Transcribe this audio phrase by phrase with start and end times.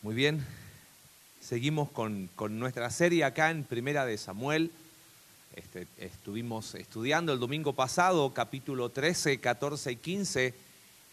[0.00, 0.42] Muy bien.
[1.38, 4.70] Seguimos con, nuestra serie acá en Primera de Samuel.
[5.54, 10.54] Este, estuvimos estudiando el domingo pasado capítulo 13, 14 y 15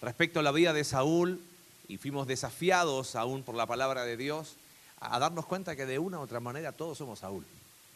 [0.02, 1.42] respecto a la vida de Saúl
[1.90, 4.56] y fuimos desafiados aún por la palabra de Dios
[5.02, 7.44] a darnos cuenta que de una u otra manera todos somos Saúl,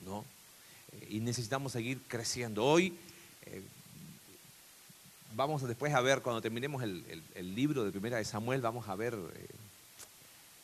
[0.05, 0.26] ¿no?
[0.91, 2.66] Eh, y necesitamos seguir creciendo.
[2.66, 2.94] Hoy
[3.46, 3.62] eh,
[5.39, 9.13] vamos después a ver, cuando terminemos el, libro de Primera de Samuel, vamos a ver
[9.13, 9.47] eh,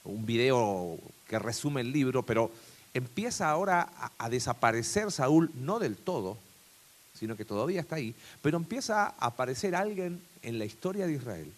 [0.04, 2.52] un video que resume el libro, pero
[2.94, 6.38] empieza ahora a, desaparecer Saúl, no del todo,
[7.18, 11.52] sino que todavía está ahí, pero empieza a aparecer alguien en la historia de Israel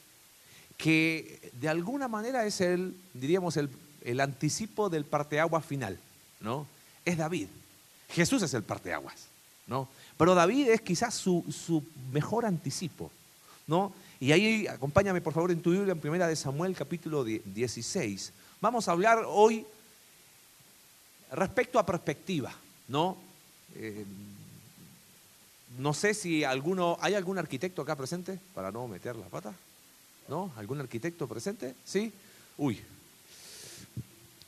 [0.77, 3.67] que de alguna manera es el, diríamos, el,
[4.03, 5.97] el anticipo del parteaguas final,
[6.39, 6.67] ¿no?
[7.03, 7.47] Es David.
[8.09, 9.25] Jesús es el parteaguas,
[9.65, 9.89] ¿no?
[10.17, 13.11] Pero David es quizás su, su mejor anticipo,
[13.67, 13.93] ¿no?
[14.19, 18.33] Y ahí acompáñame por favor en tu Biblia en Primera de Samuel capítulo 16.
[18.59, 19.65] Vamos a hablar hoy
[21.31, 22.51] respecto a perspectiva,
[22.87, 23.17] ¿no?
[23.75, 24.05] Eh,
[25.77, 29.53] no sé si alguno, ¿hay algún arquitecto acá presente para no meter la pata?
[30.27, 30.51] ¿No?
[30.57, 31.75] ¿Algún arquitecto presente?
[31.85, 32.11] ¿Sí?
[32.57, 32.81] Uy.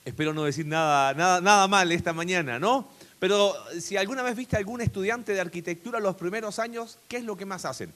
[0.04, 2.88] Espero no decir nada, nada, nada mal esta mañana, ¿no?
[3.20, 7.24] Pero si alguna vez viste a algún estudiante de arquitectura los primeros años, ¿qué es
[7.26, 7.94] lo que más hacen?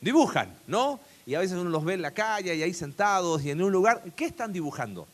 [0.00, 0.98] Dibujan, ¿no?
[1.26, 3.70] Y a veces uno los ve en la calle y ahí sentados y en un
[3.70, 4.02] lugar.
[4.16, 5.06] ¿Qué están dibujando?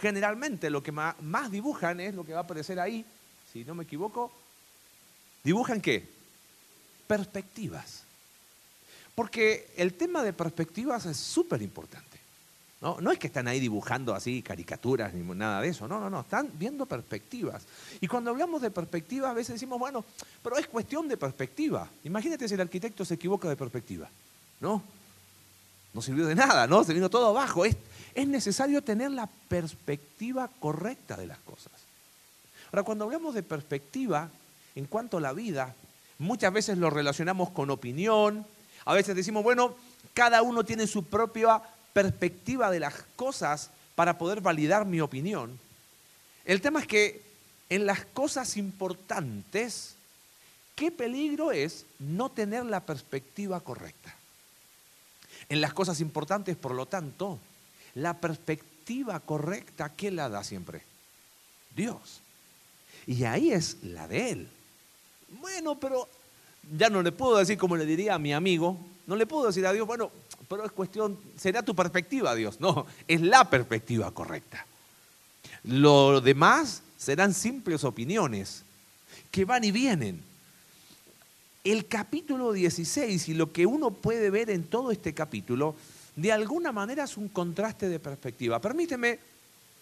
[0.00, 1.14] Generalmente lo que más,
[1.50, 3.04] dibujan es lo que va a aparecer ahí,
[3.52, 4.32] si no me equivoco.
[5.44, 6.04] ¿Dibujan qué?
[7.06, 8.02] Perspectivas.
[9.14, 12.13] Porque el tema de perspectivas es súper importante.
[12.84, 12.98] ¿No?
[13.00, 16.20] no es que están ahí dibujando así caricaturas ni nada de eso, no, no, no,
[16.20, 17.64] están viendo perspectivas.
[17.98, 20.04] Y cuando hablamos de perspectivas a veces decimos, bueno,
[20.42, 21.88] pero es cuestión de perspectiva.
[22.04, 24.08] Imagínate si el arquitecto se equivoca de perspectiva,
[24.60, 24.82] ¿no?
[25.94, 26.84] No sirvió de nada, ¿no?
[26.84, 27.64] Se vino todo abajo.
[27.64, 27.74] Es,
[28.14, 31.72] es necesario tener la perspectiva correcta de las cosas.
[32.70, 34.28] Ahora, cuando hablamos de perspectiva
[34.74, 35.74] en cuanto a la vida,
[36.18, 38.44] muchas veces lo relacionamos con opinión,
[38.84, 39.74] a veces decimos, bueno,
[40.12, 41.62] cada uno tiene su propia
[41.94, 45.58] perspectiva de las cosas para poder validar mi opinión.
[46.44, 47.22] El tema es que
[47.70, 49.94] en las cosas importantes,
[50.74, 54.14] qué peligro es no tener la perspectiva correcta
[55.48, 57.38] en las cosas importantes, por lo tanto,
[57.94, 60.82] la perspectiva correcta, ¿qué la da siempre?
[61.74, 62.20] Dios.
[63.06, 64.48] Y ahí es la de Él.
[65.40, 66.08] Bueno, pero
[66.76, 69.66] ya no le puedo decir como le diría a mi amigo, no le puedo decir
[69.66, 70.10] a Dios, bueno,
[70.54, 72.60] pero es cuestión, será tu perspectiva, Dios.
[72.60, 74.64] No, es la perspectiva correcta.
[75.64, 78.62] Lo demás serán simples opiniones
[79.32, 80.22] que van y vienen
[81.64, 85.74] el capítulo 16 y lo que uno puede ver en todo este capítulo,
[86.14, 88.60] de alguna manera es un contraste de perspectiva.
[88.60, 89.18] Permíteme,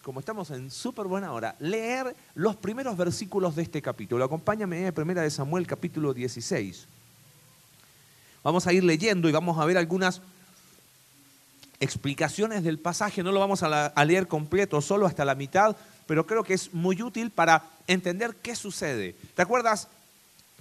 [0.01, 4.25] como estamos en súper buena hora, leer los primeros versículos de este capítulo.
[4.25, 6.87] Acompáñame en Primera de Samuel, capítulo 16.
[8.43, 10.21] Vamos a ir leyendo y vamos a ver algunas
[11.83, 13.23] explicaciones del pasaje.
[13.23, 15.75] No lo vamos a, leer completo, solo hasta la mitad,
[16.07, 19.15] pero creo que es muy útil para entender qué sucede.
[19.35, 19.87] ¿Te acuerdas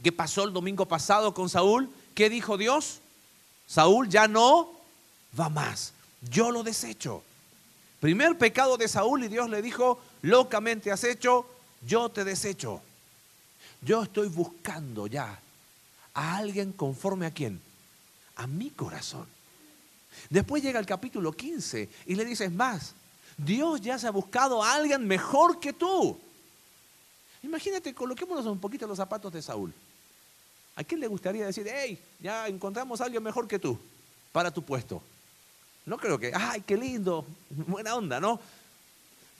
[0.02, 1.88] ¿Qué pasó el domingo pasado con Saúl?
[2.14, 3.00] ¿Qué dijo Dios?
[3.68, 4.72] Saúl ya no
[5.38, 5.92] va más.
[6.22, 7.22] Yo lo desecho.
[8.00, 11.46] Primer pecado de Saúl y Dios le dijo, locamente has hecho,
[11.86, 12.82] yo te desecho.
[13.80, 15.38] Yo estoy buscando ya
[16.14, 17.60] a alguien conforme a quién?
[18.36, 19.26] A mi corazón.
[20.30, 22.94] Después llega el capítulo 15 y le dices más,
[23.36, 26.18] Dios ya se ha buscado a alguien mejor que tú.
[27.42, 29.72] Imagínate, coloquémonos un poquito los zapatos de Saúl.
[30.76, 33.78] ¿A quién le gustaría decir, hey, ya encontramos a alguien mejor que tú
[34.32, 35.02] para tu puesto?
[35.84, 38.40] No creo que, ay, qué lindo, buena onda, ¿no?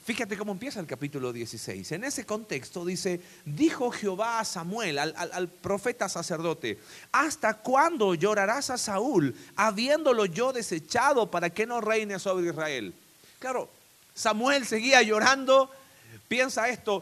[0.03, 1.93] Fíjate cómo empieza el capítulo 16.
[1.93, 6.77] En ese contexto dice, dijo Jehová a Samuel, al, profeta sacerdote,
[7.13, 12.93] ¿hasta cuándo llorarás a Saúl, habiéndolo yo desechado para que no reine sobre Israel?
[13.39, 13.69] Claro,
[14.13, 15.71] Samuel seguía llorando,
[16.27, 17.01] piensa esto,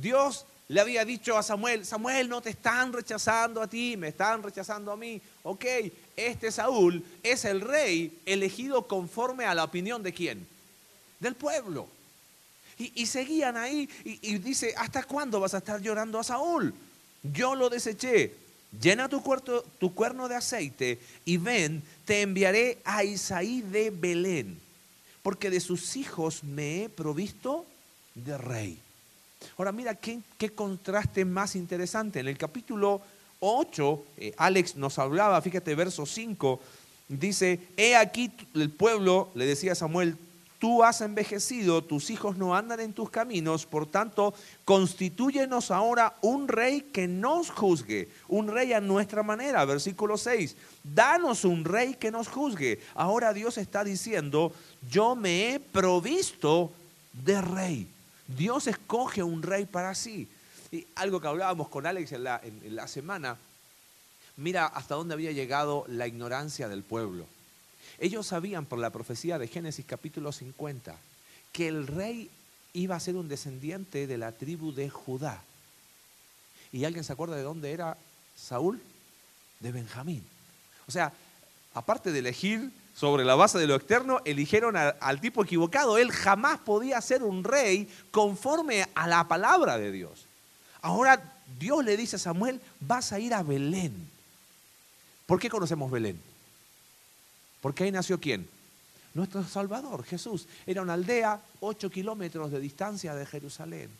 [0.00, 4.42] Dios le había dicho a Samuel, Samuel, no te están rechazando a ti, me están
[4.42, 5.22] rechazando a mí.
[5.44, 5.64] Ok,
[6.16, 10.48] este Saúl es el rey elegido conforme a la opinión de quién?
[11.20, 11.99] Del pueblo.
[12.80, 16.72] Y, seguían ahí y, dice, ¿hasta cuándo vas a estar llorando a Saúl?
[17.22, 18.32] Yo lo deseché.
[18.80, 24.58] Llena tu, cuerno de aceite y ven, te enviaré a Isaí de Belén,
[25.22, 27.66] porque de sus hijos me he provisto
[28.14, 28.78] de rey.
[29.58, 30.22] Ahora mira qué,
[30.54, 32.20] contraste más interesante.
[32.20, 33.02] En el capítulo
[33.40, 36.60] 8, eh, Alex nos hablaba, fíjate, verso 5,
[37.08, 40.16] dice, he aquí el pueblo, le decía Samuel,
[40.60, 44.34] tú has envejecido, tus hijos no andan en tus caminos, por tanto,
[44.64, 49.64] constitúyenos ahora un rey que nos juzgue, un rey a nuestra manera.
[49.64, 50.54] Versículo 6,
[50.84, 52.78] danos un rey que nos juzgue.
[52.94, 54.52] Ahora Dios está diciendo,
[54.88, 56.70] yo me he provisto
[57.24, 57.88] de rey.
[58.28, 60.28] Dios escoge un rey para sí.
[60.70, 63.38] Y algo que hablábamos con Alex en la, en la semana,
[64.36, 67.24] mira hasta dónde había llegado la ignorancia del pueblo.
[68.00, 70.96] Ellos sabían por la profecía de Génesis capítulo 50
[71.52, 72.30] que el rey
[72.72, 75.42] iba a ser un descendiente de la tribu de Judá.
[76.72, 77.98] ¿Y alguien se acuerda de dónde era
[78.34, 78.80] Saúl?
[79.58, 80.24] De Benjamín.
[80.88, 81.12] O sea,
[81.74, 85.98] aparte de elegir sobre la base de lo externo, eligieron al, tipo equivocado.
[85.98, 90.24] Él jamás podía ser un rey conforme a la palabra de Dios.
[90.80, 94.08] Ahora Dios le dice a Samuel, vas a ir a Belén.
[95.26, 96.29] ¿Por qué conocemos Belén?
[97.60, 98.48] Porque ahí nació quién?
[99.14, 100.46] Nuestro Salvador, Jesús.
[100.66, 103.90] Era una aldea, ocho kilómetros de distancia de Jerusalén.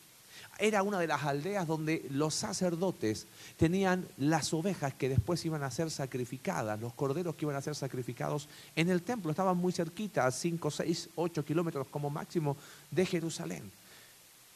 [0.57, 3.25] Era una de las aldeas donde los sacerdotes
[3.57, 7.75] tenían las ovejas que después iban a ser sacrificadas, los corderos que iban a ser
[7.75, 9.31] sacrificados en el templo.
[9.31, 12.57] Estaban muy cerquita, a cinco, seis, ocho kilómetros como máximo
[12.89, 13.71] de Jerusalén.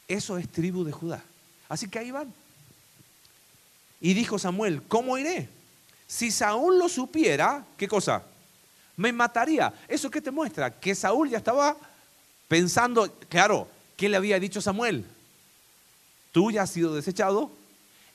[0.08, 1.24] Eso es tribu de Judá.
[1.68, 2.32] Así que ahí van.
[4.00, 5.50] Y dijo Samuel, ¿cómo iré?
[6.08, 8.24] Si Saúl lo supiera, ¿qué cosa?
[8.98, 9.74] Me mataría.
[9.88, 10.72] ¿Eso qué te muestra?
[10.72, 11.76] Que Saúl ya estaba
[12.48, 15.06] pensando, claro, ¿qué le había dicho Samuel?
[16.32, 17.52] Tú ya has sido desechado,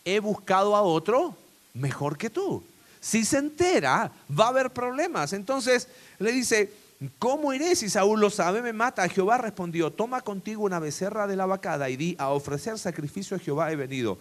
[0.04, 1.36] he buscado a otro
[1.74, 2.62] mejor que tú.
[3.00, 5.32] Si se entera, va a haber problemas.
[5.32, 5.88] Entonces
[6.18, 6.70] le dice,
[7.18, 8.60] ¿cómo iré si Saúl lo sabe?
[8.60, 9.08] Me mata.
[9.08, 13.40] Jehová respondió, toma contigo una becerra de la vacada y di, a ofrecer sacrificio a
[13.40, 14.18] Jehová he venido.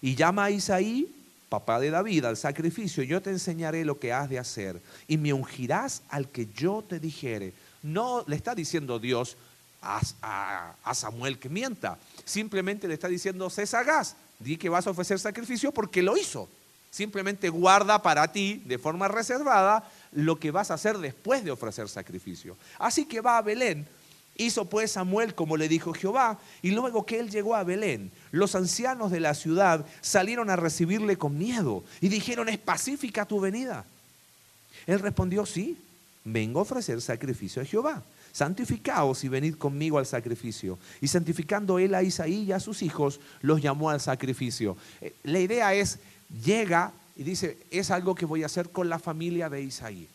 [0.00, 1.14] Y llama a Isaí
[1.54, 5.32] papá de David, al sacrificio, yo te enseñaré lo que has de hacer y me
[5.32, 7.52] ungirás al que yo te dijere.
[7.82, 9.36] No le está diciendo Dios
[9.80, 15.20] a, Samuel que mienta, simplemente le está diciendo, sé sagaz, di que vas a ofrecer
[15.20, 16.48] sacrificio porque lo hizo.
[16.90, 21.88] Simplemente guarda para ti de forma reservada lo que vas a hacer después de ofrecer
[21.88, 22.56] sacrificio.
[22.78, 23.86] Así que va a Belén
[24.36, 28.54] Hizo pues Samuel como le dijo Jehová, y luego que él llegó a Belén, los
[28.54, 33.84] ancianos de la ciudad salieron a recibirle con miedo y dijeron, ¿es pacífica tu venida?
[34.86, 35.78] Él respondió, sí,
[36.24, 38.02] vengo a ofrecer sacrificio a Jehová.
[38.32, 40.76] Santificaos y venid conmigo al sacrificio.
[41.00, 44.76] Y santificando él a Isaí y a sus hijos, los llamó al sacrificio.
[45.00, 46.00] Eh, la idea es,
[46.44, 50.08] llega y dice, es algo que voy a hacer con la familia de Isaí.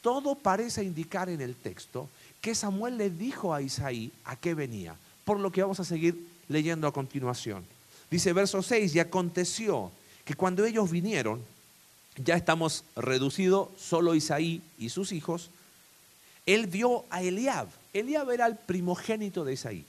[0.00, 2.08] Todo parece indicar en el texto
[2.42, 6.26] que Samuel le dijo a Isaí a qué venía, por lo que vamos a seguir
[6.48, 7.64] leyendo a continuación.
[8.10, 9.90] Dice verso 6, y aconteció
[10.24, 11.40] que cuando ellos vinieron,
[12.16, 15.50] ya estamos reducidos, solo Isaí y sus hijos,
[16.44, 17.68] él vio a Eliab.
[17.94, 19.84] Eliab era el primogénito de Isaí.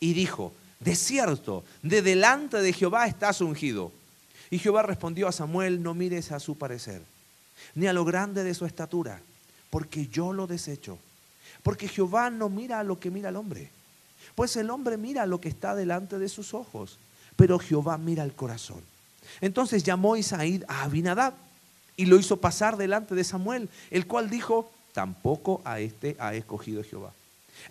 [0.00, 3.92] Y dijo, de cierto, de delante de Jehová estás ungido.
[4.50, 7.02] Y Jehová respondió a Samuel, no mires a su parecer,
[7.74, 9.20] ni a lo grande de su estatura,
[9.68, 10.98] porque yo lo desecho.
[11.66, 13.72] Porque Jehová no mira a lo que mira el hombre.
[14.36, 16.96] Pues el hombre mira lo que está delante de sus ojos,
[17.34, 18.80] pero Jehová mira el corazón.
[19.40, 21.34] Entonces llamó Isaí a Abinadab
[21.96, 26.84] y lo hizo pasar delante de Samuel, el cual dijo, tampoco a este ha escogido
[26.84, 27.12] Jehová.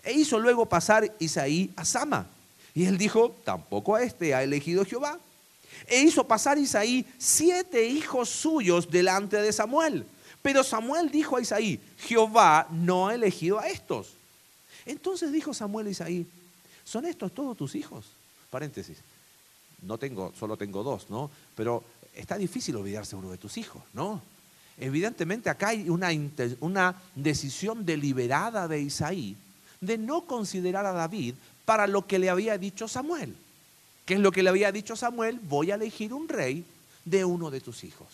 [0.04, 2.26] E hizo luego pasar Isaí a Sama.
[2.74, 5.18] Y él dijo, tampoco a este ha elegido Jehová.
[5.86, 10.04] E hizo pasar Isaí siete hijos suyos delante de Samuel.
[10.46, 14.12] Pero Samuel dijo a Isaí, Jehová no ha elegido a estos.
[14.84, 16.24] Entonces dijo Samuel a Isaí,
[16.84, 18.04] ¿son estos todos tus hijos?
[18.48, 18.96] Paréntesis,
[19.82, 21.32] no tengo, solo tengo dos, ¿no?
[21.56, 21.82] Pero
[22.14, 24.22] está difícil olvidarse uno de tus hijos, ¿no?
[24.78, 26.10] Evidentemente acá hay una,
[26.60, 29.36] una decisión deliberada de Isaí
[29.80, 31.34] de no considerar a David
[31.64, 33.34] para lo que le había dicho Samuel.
[34.04, 35.40] ¿Qué es lo que le había dicho Samuel?
[35.42, 36.64] Voy a elegir un rey
[37.04, 38.06] de uno de tus hijos.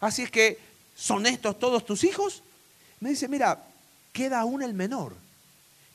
[0.00, 0.69] Así es que
[1.00, 2.42] ¿Son estos todos tus hijos?
[3.00, 3.64] Me dice, mira,
[4.12, 5.14] queda aún el menor,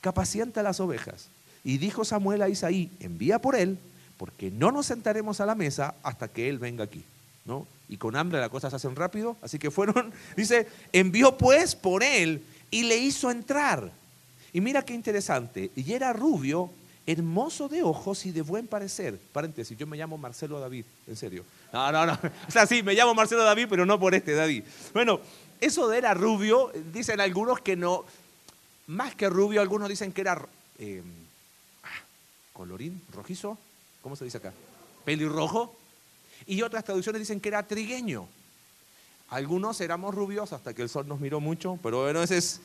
[0.00, 1.28] capacienta las ovejas.
[1.62, 3.78] Y dijo Samuel a Isaí, envía por él,
[4.16, 7.04] porque no nos sentaremos a la mesa hasta que él venga aquí.
[7.44, 7.68] ¿no?
[7.88, 12.02] Y con hambre las cosas se hacen rápido, así que fueron, dice, envió pues por
[12.02, 13.92] él y le hizo entrar.
[14.52, 16.68] Y mira qué interesante, y era rubio
[17.06, 19.18] hermoso de ojos y de buen parecer.
[19.32, 21.44] Paréntesis, yo me llamo Marcelo David, en serio.
[21.72, 22.18] No, no, no.
[22.48, 24.64] O sea, sí, me llamo Marcelo David, pero no por este David.
[24.92, 25.20] Bueno,
[25.60, 28.04] eso de era rubio, dicen algunos que no,
[28.88, 30.46] más que rubio, algunos dicen que era
[30.78, 31.02] eh,
[31.84, 32.02] ah,
[32.52, 33.56] colorín, rojizo,
[34.02, 34.52] ¿cómo se dice acá?
[35.04, 35.76] Pelirrojo.
[36.46, 38.28] Y otras traducciones dicen que era trigueño.
[39.30, 42.60] Algunos éramos rubios hasta que el sol nos miró mucho, pero bueno, ese es...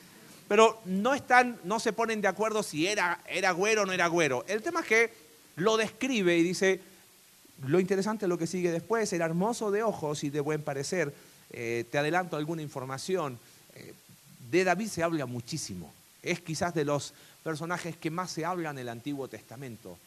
[0.51, 4.07] Pero no están, no se ponen de acuerdo si era, era güero o no era
[4.07, 4.43] güero.
[4.49, 5.13] El tema es que
[5.55, 6.81] lo describe y dice,
[7.67, 11.13] lo interesante es lo que sigue después, era hermoso de ojos y de buen parecer.
[11.51, 13.39] Eh, te adelanto alguna información.
[13.75, 13.93] Eh,
[14.49, 15.93] de David se habla muchísimo.
[16.21, 19.97] Es quizás de los personajes que más se habla en el Antiguo Testamento.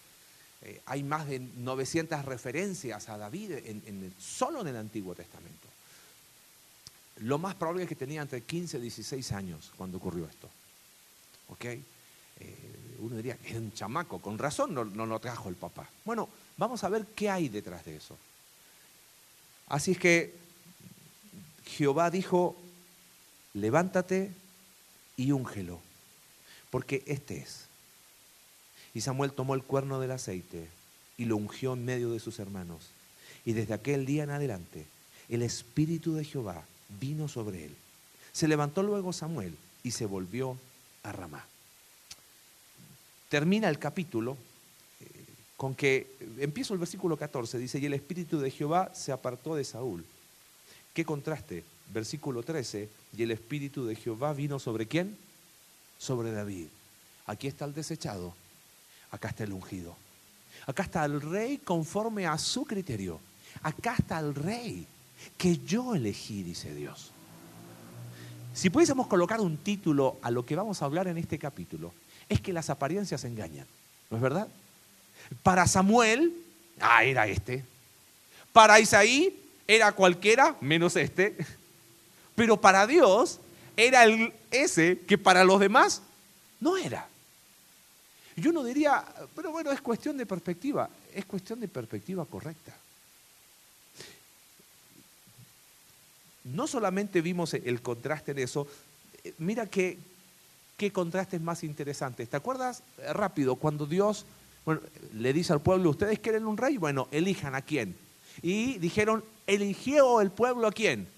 [0.60, 3.52] Eh, hay más de 900 referencias a David
[4.20, 5.63] solo en el Antiguo Testamento.
[7.18, 10.48] Lo más probable es que tenía entre 15 y 16 años cuando ocurrió esto.
[11.48, 11.64] ¿Ok?
[12.98, 15.88] uno diría que es un chamaco, con razón no, no lo trajo el papá.
[16.04, 18.16] Bueno, vamos a ver qué hay detrás de eso.
[19.68, 20.34] Así es que
[21.66, 22.56] Jehová dijo,
[23.52, 24.32] levántate
[25.16, 25.80] y úngelo,
[26.70, 27.66] porque este es.
[28.94, 30.68] Y Samuel tomó el cuerno del aceite
[31.16, 32.90] y lo ungió en medio de sus hermanos.
[33.44, 34.86] Y desde aquel día en adelante,
[35.28, 37.76] el Espíritu de Jehová vino sobre él.
[38.32, 40.56] Se levantó luego Samuel y se volvió
[41.02, 41.44] a Ramá.
[43.28, 44.36] Termina el capítulo
[45.00, 45.06] eh,
[45.56, 49.64] con que, empiezo el versículo 14, dice, y el Espíritu de Jehová se apartó de
[49.64, 50.04] Saúl
[50.94, 51.64] Qué contraste.
[51.92, 55.18] Versículo 13, y el Espíritu de Jehová vino sobre quién?
[55.98, 56.68] Sobre David.
[57.26, 58.34] Aquí está el desechado,
[59.10, 59.94] acá está el ungido.
[60.66, 63.20] Acá está el rey conforme a su criterio.
[63.62, 64.86] Acá está el rey
[65.36, 67.10] que yo elegí, dice Dios.
[68.54, 71.92] Si pudiésemos colocar un título a lo que vamos a hablar en este capítulo,
[72.28, 73.66] es que las apariencias engañan,
[74.10, 74.48] ¿no es verdad?
[75.42, 76.32] Para Samuel,
[76.80, 77.64] ah, era este.
[78.52, 81.36] Para Isaí, era cualquiera menos este,
[82.34, 83.40] pero para Dios
[83.76, 86.02] era el, ese que para los demás
[86.60, 87.08] no era.
[88.36, 89.04] Yo no diría,
[89.34, 92.76] pero bueno, es cuestión de perspectiva, es cuestión de perspectiva correcta.
[96.44, 98.66] No solamente vimos el contraste en eso,
[99.38, 99.98] mira qué,
[100.76, 102.26] qué contraste es más interesante.
[102.26, 102.82] ¿Te acuerdas
[103.12, 104.26] rápido cuando Dios
[105.14, 106.76] le dice al pueblo, ustedes quieren un rey?
[106.76, 107.96] Bueno, elijan a quién.
[108.42, 111.08] Y dijeron, eligió el pueblo a quién?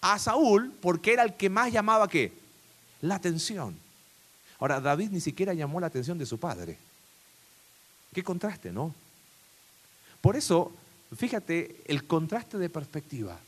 [0.00, 2.32] A Saúl, porque era el que más llamaba qué?
[3.00, 3.76] La atención.
[4.58, 6.78] Ahora, David ni siquiera llamó la atención de su padre.
[8.12, 8.94] Qué contraste, ¿no?
[10.20, 10.72] Por eso,
[11.16, 13.38] fíjate el contraste de perspectiva.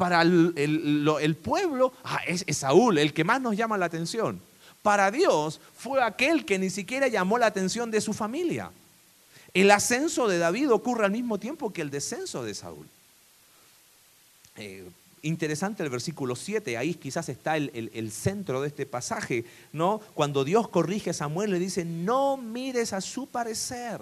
[0.00, 4.40] Para el, pueblo, ah, es, Saúl el que más nos llama la atención.
[4.80, 8.70] Para Dios fue aquel que ni siquiera llamó la atención de su familia.
[9.52, 12.86] El ascenso de David ocurre al mismo tiempo que el descenso de Saúl.
[14.56, 14.88] Eh,
[15.20, 20.00] interesante el versículo 7, ahí quizás está el, centro de este pasaje, ¿no?
[20.14, 24.00] Cuando Dios corrige a Samuel le dice, no mires a su parecer.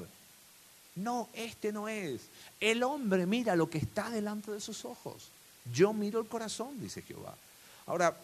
[0.95, 2.21] No, este no es.
[2.61, 5.33] El hombre mira lo que está delante de sus ojos.
[5.73, 7.35] Yo miro el corazón, dice Jehová.
[7.87, 8.17] Ahora,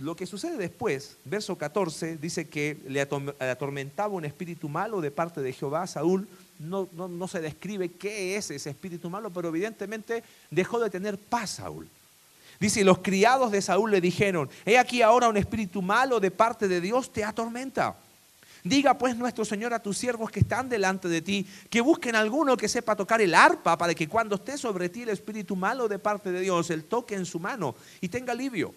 [0.00, 5.40] lo que sucede después, verso 14, dice que le atormentaba un espíritu malo de parte
[5.40, 6.28] de Jehová a Saúl.
[6.58, 11.50] No, no, se describe qué es ese espíritu malo, pero evidentemente dejó de tener paz
[11.50, 11.88] Saúl.
[12.60, 16.68] Dice, los criados de Saúl le dijeron, he aquí ahora un espíritu malo de parte
[16.68, 17.96] de Dios te atormenta.
[18.64, 22.56] Diga pues nuestro Señor a tus siervos que están delante de ti, que busquen alguno
[22.56, 25.98] que sepa tocar el arpa para que cuando esté sobre ti el espíritu malo de
[25.98, 28.74] parte de Dios, él toque en su mano y tenga alivio.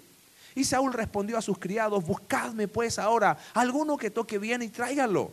[0.55, 5.31] Y Saúl respondió a sus criados, buscadme pues ahora alguno que toque bien y tráigalo.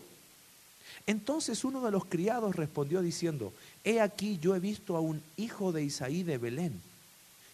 [1.07, 3.53] Entonces uno de los criados respondió diciendo,
[3.85, 6.81] he aquí yo he visto a un hijo de Isaí de Belén,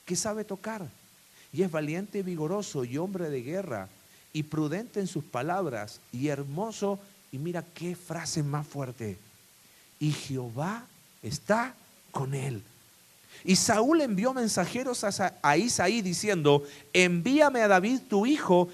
[0.07, 0.87] que sabe tocar,
[1.53, 3.89] y es valiente, vigoroso y hombre de guerra,
[4.33, 6.99] y prudente en sus palabras, y hermoso,
[7.31, 9.19] y mira qué frase más fuerte,
[9.99, 10.87] y Jehová
[11.23, 11.75] está
[12.11, 12.63] con él.
[13.45, 16.63] Y Saúl envió mensajeros a Isaí diciendo,
[16.93, 18.69] envíame a David tu hijo.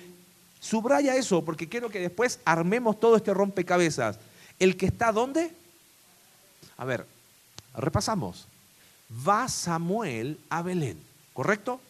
[0.60, 4.18] Subraya eso porque quiero que después armemos todo este rompecabezas.
[4.58, 5.52] ¿El que está dónde?
[6.76, 7.06] A ver,
[7.74, 8.46] repasamos.
[9.26, 10.98] Va Samuel a Belén,
[11.32, 11.80] ¿correcto?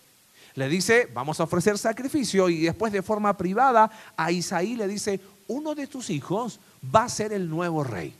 [0.58, 5.20] Le dice, vamos a ofrecer sacrificio y después de forma privada a Isaí le dice,
[5.46, 6.60] uno de tus hijos
[6.94, 8.12] va a ser el nuevo rey.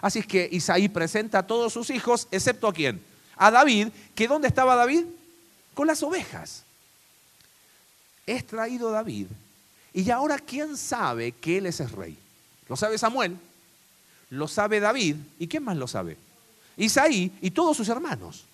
[0.00, 3.00] Así es que Isaí presenta a todos sus hijos, excepto a quién?
[3.36, 5.04] a David, que ¿dónde estaba David?
[5.74, 6.64] Con las ovejas.
[8.26, 9.26] Es traído David.
[9.92, 12.18] Y ahora, ¿quién sabe que él es el rey?
[12.68, 13.36] Lo sabe Samuel,
[14.30, 16.16] lo sabe David, ¿y quién más lo sabe?
[16.76, 18.44] Isaí y todos sus hermanos.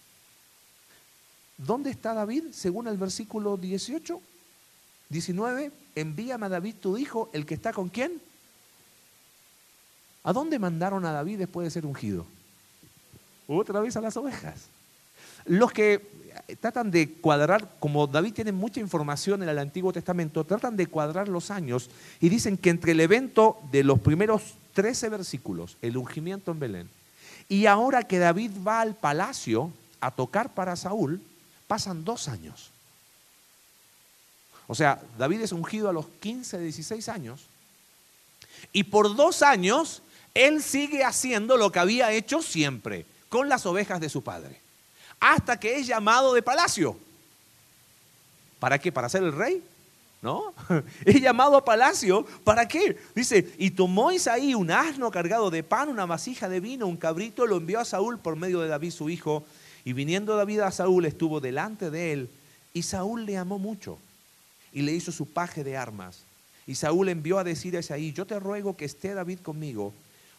[1.58, 2.44] ¿Dónde está David?
[2.52, 4.20] Según el versículo 18,
[5.08, 8.20] 19, envíame a David tu hijo, el que está con quién.
[10.24, 12.26] ¿A dónde mandaron a David después de ser ungido?
[13.46, 14.66] Otra vez a las ovejas.
[15.44, 16.00] los que
[16.60, 21.28] tratan de cuadrar, como David tiene mucha información en el Antiguo Testamento, tratan de cuadrar
[21.28, 21.90] los años
[22.20, 26.88] y dicen que entre el evento de los primeros 13 versículos, el ungimiento en Belén,
[27.48, 31.20] y ahora que David va al palacio a tocar para Saúl,
[31.72, 32.70] pasan dos años.
[34.66, 37.46] O sea, David es ungido a los 15, 16 años,
[38.74, 40.02] y por dos años
[40.34, 44.60] él sigue haciendo lo que había hecho siempre, con las ovejas de su padre
[45.22, 46.96] hasta que es llamado de palacio.
[48.58, 48.90] ¿Para qué?
[48.90, 49.62] ¿Para ser el rey?
[50.20, 50.52] ¿No?
[51.04, 52.26] Es llamado a palacio.
[52.42, 52.98] ¿Para qué?
[53.14, 57.46] Dice, y tomó Isaí un asno cargado de pan, una vasija de vino, un cabrito,
[57.46, 59.44] lo envió a Saúl por medio de David su hijo.
[59.84, 62.30] Y viniendo David a Saúl, estuvo delante de él.
[62.72, 63.98] Y Saúl le amó mucho
[64.72, 66.20] y le hizo su paje de armas.
[66.66, 69.92] Y Saúl envió a decir a Isaí, yo te ruego que esté David conmigo,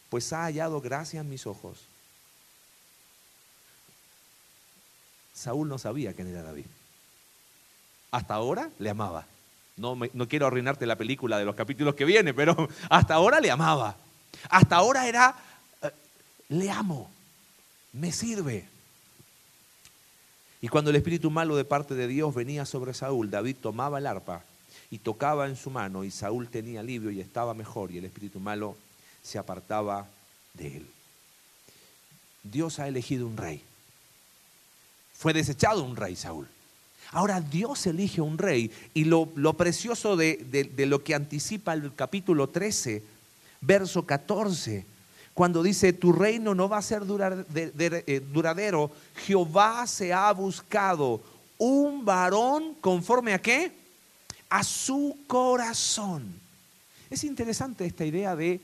[0.10, 1.80] pues ha hallado gracia en mis ojos.
[5.34, 6.66] Saúl no sabía quién era David.
[8.12, 9.26] Hasta ahora le amaba.
[9.76, 13.52] No, no quiero arruinarte la película de los capítulos que viene, pero hasta ahora le
[13.52, 13.98] amaba.
[14.50, 15.36] Hasta ahora era,
[15.82, 15.92] eh,
[16.50, 17.10] le amo,
[17.92, 18.73] me sirve.
[20.64, 24.08] Y cuando el espíritu malo de parte de Dios venía sobre Saúl, David tomaba el
[24.08, 24.44] arpa
[24.90, 28.40] y tocaba en su mano y Saúl tenía alivio y estaba mejor y el espíritu
[28.40, 28.76] malo
[29.22, 30.08] se apartaba
[30.56, 30.88] de él.
[32.42, 33.64] Dios ha elegido un rey
[35.24, 36.50] fue desechado un rey Saúl.
[37.12, 43.02] Ahora Dios elige un rey y lo, precioso de, lo que anticipa el capítulo 13,
[43.62, 44.86] verso 14,
[45.34, 51.22] cuando dice, tu reino no va a ser eh, duradero, Jehová se ha buscado
[51.58, 53.72] un varón conforme a qué?
[54.50, 56.40] A su corazón.
[57.10, 58.62] Es interesante esta idea de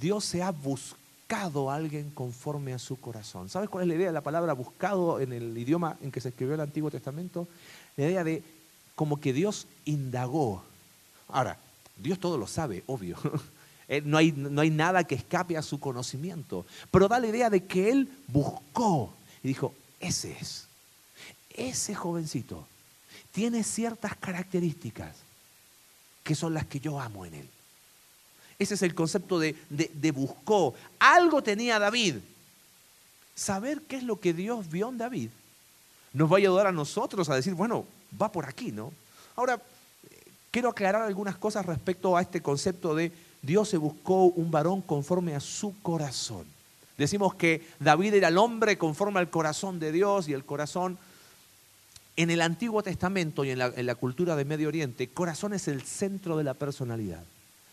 [0.00, 3.48] Dios se ha buscado a alguien conforme a su corazón.
[3.48, 6.30] ¿Sabes cuál es la idea de la palabra buscado en el idioma en que se
[6.30, 7.46] escribió el Antiguo Testamento?
[7.96, 8.42] La idea de
[8.94, 10.62] como que Dios indagó.
[11.28, 11.58] Ahora,
[11.96, 13.16] Dios todo lo sabe, obvio.
[14.00, 16.64] No hay, no hay nada que escape a su conocimiento.
[16.90, 20.66] Pero da la idea de que Él buscó y dijo, ese es.
[21.50, 22.66] Ese jovencito
[23.32, 25.16] tiene ciertas características
[26.22, 27.48] que son las que yo amo en Él.
[28.58, 29.56] Ese es el concepto de,
[30.14, 30.74] buscó.
[30.98, 32.16] Algo tenía David.
[33.34, 35.30] Saber qué es lo que Dios vio en David
[36.12, 37.86] nos va a ayudar a nosotros a decir, bueno,
[38.20, 38.92] va por aquí, ¿no?
[39.34, 39.60] Ahora,
[40.50, 45.34] quiero aclarar algunas cosas respecto a este concepto de Dios se buscó un varón conforme
[45.34, 46.46] a su corazón.
[46.96, 50.98] Decimos que David era el hombre conforme al corazón de Dios y el corazón
[52.16, 56.36] en el Antiguo Testamento y en la, cultura de Medio Oriente, corazón es el centro
[56.36, 57.24] de la personalidad.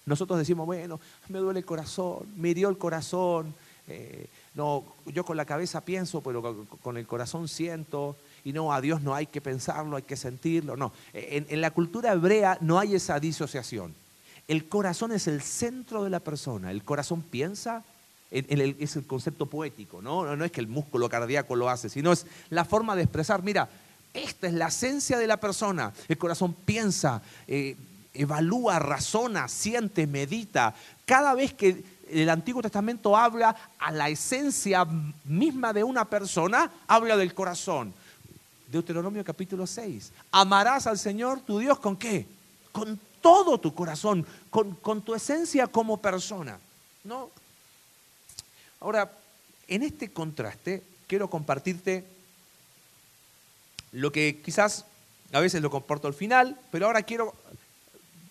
[0.06, 3.54] Nosotros decimos, bueno, me duele el corazón, me hirió el corazón,
[3.88, 8.82] eh, no, yo con la cabeza pienso, pero con el corazón siento, y no, a
[8.82, 10.78] Dios no hay que pensarlo, hay que sentirlo.
[10.78, 13.94] No, en, la cultura hebrea no hay esa disociación.
[14.50, 17.84] El corazón es el centro de la persona, el corazón piensa,
[18.32, 20.36] es el concepto poético, ¿no?
[20.36, 20.44] ¿no?
[20.44, 23.70] es que el músculo cardíaco lo hace, sino es la forma de expresar, mira,
[24.12, 27.78] esta es la esencia de la persona, el corazón piensa, eh,
[28.16, 30.74] evalúa, razona, siente, medita.
[31.06, 34.84] Cada vez que el Antiguo Testamento habla a la esencia
[35.26, 37.94] misma de una persona, habla del corazón.
[38.72, 40.12] Deuteronomio capítulo 6.
[40.32, 42.26] Amarás al Señor tu Dios con qué?
[42.72, 46.60] Con todo tu corazón, con, con tu esencia como persona.
[47.04, 47.30] ¿no?
[48.80, 49.12] Ahora,
[49.68, 52.06] en este contraste, quiero compartirte
[53.92, 54.86] lo que quizás
[55.32, 57.34] a veces lo comparto al final, pero ahora quiero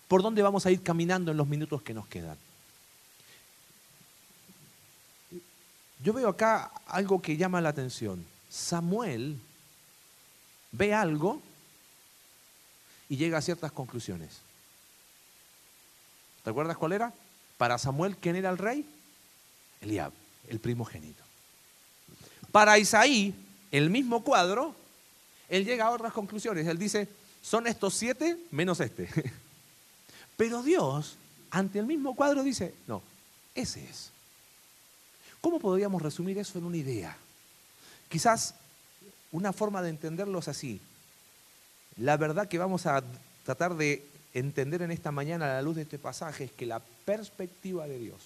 [0.07, 2.37] por dónde vamos a ir caminando en los minutos que nos quedan.
[6.03, 8.25] Yo veo acá algo que llama la atención.
[8.49, 9.37] Samuel
[10.71, 11.41] ve algo
[13.09, 14.39] y llega a ciertas conclusiones.
[16.49, 17.13] ¿Te acuerdas cuál era?
[17.59, 18.83] Para Samuel, ¿quién era el rey?
[19.81, 20.11] Eliab,
[20.47, 21.23] el primogénito.
[22.51, 23.35] Para Isaí,
[23.71, 24.73] el mismo cuadro,
[25.47, 26.65] él llega a otras conclusiones.
[26.65, 27.07] Él dice,
[27.43, 29.07] son estos siete menos este.
[30.37, 31.17] Pero Dios,
[31.51, 33.03] ante el mismo cuadro, dice, no,
[33.53, 34.09] ese es.
[35.41, 37.15] ¿Cómo podríamos resumir eso en una idea?
[38.09, 38.55] Quizás
[39.31, 40.81] una forma de entenderlo es así.
[41.97, 43.03] La verdad que vamos a
[43.45, 46.79] tratar de entender en esta mañana a la luz de este pasaje es que la
[46.79, 48.21] perspectiva de Dios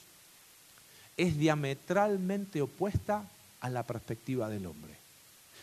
[1.15, 3.23] es diametralmente opuesta
[3.61, 4.93] a la perspectiva del hombre.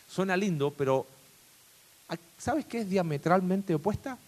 [0.08, 1.06] Suena lindo, pero
[2.38, 4.18] ¿sabes qué es diametralmente opuesta?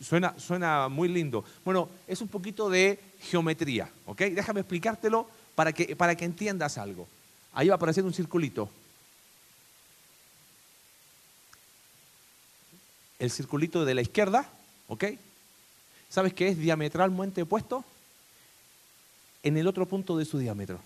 [0.00, 1.44] suena, suena muy lindo.
[1.64, 4.18] Bueno, es un poquito de geometría, ¿ok?
[4.18, 7.06] Déjame explicártelo para que, para que entiendas algo.
[7.52, 8.68] Ahí va a aparecer un circulito.
[13.18, 14.48] el circulito de la izquierda,
[14.88, 15.04] ¿ok?
[16.08, 17.84] ¿Sabes qué es diametralmente opuesto?
[19.42, 20.80] En el otro punto de su diámetro.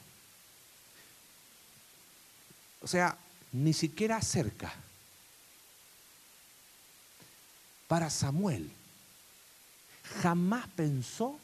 [2.83, 3.17] O sea,
[3.53, 4.73] ni siquiera cerca.
[7.87, 8.71] Para Samuel,
[10.23, 11.39] jamás pensó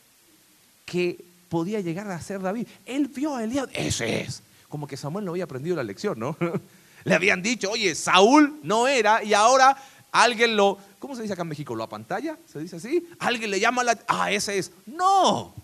[0.84, 2.68] que podía llegar a ser David.
[2.86, 4.42] Él vio a Elías, ese es.
[4.68, 6.36] Como que Samuel no había aprendido la lección, ¿no?
[7.04, 9.76] Le habían dicho, oye, Saúl no era y ahora
[10.12, 11.74] alguien lo, ¿cómo se dice acá en México?
[11.74, 12.38] ¿Lo apantalla?
[12.50, 13.06] ¿Se dice así?
[13.18, 14.70] Alguien le llama la, ah, ese es.
[14.86, 15.54] No,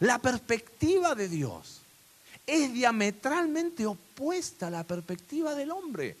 [0.00, 1.80] la perspectiva de Dios
[2.46, 6.16] es diametralmente opuesta a la perspectiva del hombre.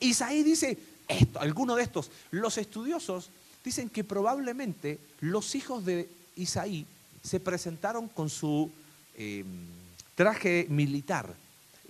[0.00, 3.30] Isaí dice, esto, alguno de estos, los estudiosos
[3.64, 6.86] dicen que probablemente los hijos de Isaí
[7.22, 8.70] se presentaron con su
[9.16, 9.46] em,
[10.14, 11.34] traje militar.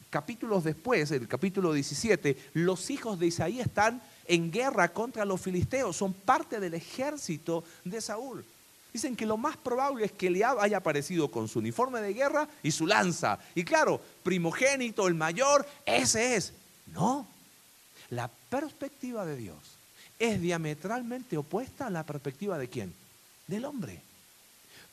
[0.09, 5.96] Capítulos después, el capítulo 17, los hijos de Isaí están en guerra contra los filisteos,
[5.96, 8.44] son parte del ejército de Saúl.
[8.92, 12.48] Dicen que lo más probable es que Eliab haya aparecido con su uniforme de guerra
[12.62, 13.40] y su lanza.
[13.54, 16.52] Y claro, primogénito, el mayor, ese es.
[16.92, 17.26] No,
[18.10, 19.56] la perspectiva de Dios
[20.18, 22.94] es diametralmente opuesta a la perspectiva de quién?
[23.48, 24.00] Del hombre.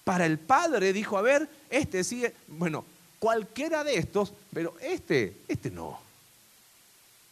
[0.03, 2.83] Para el padre dijo, a ver, este sigue, bueno,
[3.19, 5.99] cualquiera de estos, pero este, este no.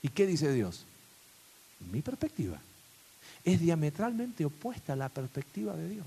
[0.04, 0.86] ¿Y qué dice Dios?
[1.92, 2.60] Mi perspectiva
[3.44, 6.06] es diametralmente opuesta a la perspectiva de Dios.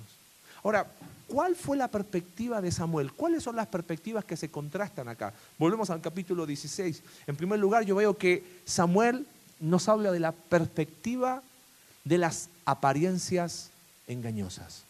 [0.63, 0.87] Ahora,
[1.27, 3.13] ¿cuál fue la perspectiva de Samuel?
[3.13, 5.33] ¿Cuáles son las perspectivas que se contrastan acá?
[5.59, 7.03] Volvemos al capítulo 16.
[7.27, 9.27] En primer lugar, yo veo que Samuel
[9.59, 11.43] nos habla de la perspectiva
[12.05, 13.71] de las apariencias
[14.07, 14.85] engañosas.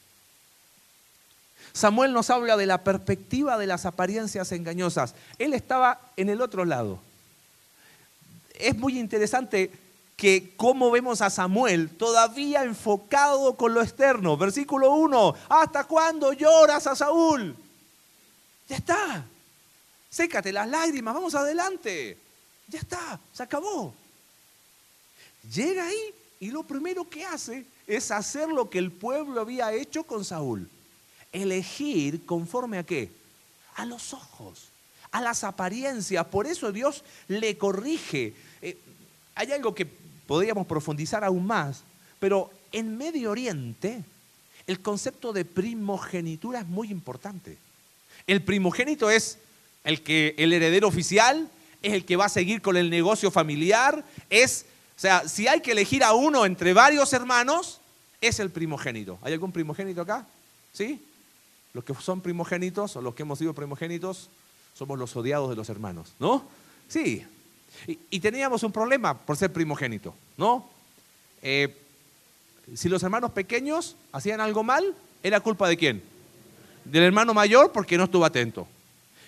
[1.73, 5.15] Samuel nos habla de la perspectiva de las apariencias engañosas.
[5.39, 6.99] Él estaba en el otro lado.
[8.59, 9.71] Es muy interesante
[10.23, 14.37] que cómo vemos a Samuel todavía enfocado con lo externo.
[14.37, 17.57] Versículo 1, ¿hasta cuándo lloras a Saúl?
[18.69, 19.27] Ya está.
[20.09, 22.17] Sécate las lágrimas, vamos adelante.
[22.69, 23.93] Ya está, se acabó.
[25.53, 30.05] Llega ahí y lo primero que hace es hacer lo que el pueblo había hecho
[30.05, 30.71] con Saúl
[31.33, 33.11] elegir conforme a qué?
[33.75, 34.69] A los ojos,
[35.11, 36.25] a las apariencias.
[36.27, 38.35] Por eso Dios le corrige.
[38.61, 38.79] Eh,
[39.35, 41.83] hay algo que podríamos profundizar aún más,
[42.19, 44.05] pero en Medio Oriente
[44.67, 47.59] el concepto de primogenitura es muy importante.
[48.27, 49.39] El primogénito es
[49.85, 51.49] el que el heredero oficial,
[51.83, 55.61] es el que va a seguir con el negocio familiar, es, o sea, si hay
[55.61, 57.81] que elegir a uno entre varios hermanos,
[58.21, 59.19] es el primogénito.
[59.23, 60.25] ¿Hay algún primogénito acá?
[60.73, 61.03] ¿Sí?
[61.75, 64.29] Los que son primogénitos o los que hemos sido primogénitos
[64.75, 66.45] somos los odiados de los hermanos, ¿no?
[66.89, 67.27] Sí.
[67.87, 70.69] Y, teníamos un problema por ser primogénito, ¿no?
[71.43, 71.77] Eh,
[72.75, 76.03] si los hermanos pequeños hacían algo mal, ¿era culpa de quién?
[76.85, 78.69] Del hermano mayor porque no estuvo atento.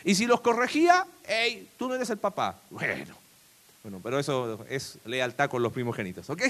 [0.04, 2.60] Y si los corregía, hey, tú no eres el papá.
[2.70, 3.14] Bueno,
[3.82, 6.42] bueno, pero eso es lealtad con los primogénitos, ¿ok?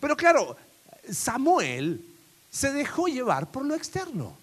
[0.00, 0.56] Pero claro,
[1.10, 2.04] Samuel
[2.50, 4.36] se dejó llevar por lo externo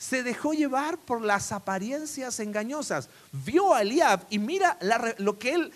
[0.00, 3.10] se dejó llevar por las apariencias engañosas.
[3.32, 4.78] Vio a Eliab y mira
[5.18, 5.72] lo que él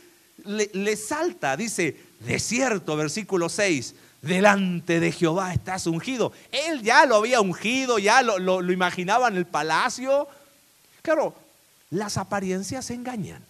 [0.46, 1.58] le, salta.
[1.58, 6.32] Dice, desierto, versículo 6, delante de Jehová estás ungido.
[6.50, 10.26] Él ya lo había ungido, ya lo, lo imaginaba en el palacio.
[11.02, 11.34] Claro,
[11.90, 13.44] las apariencias engañan.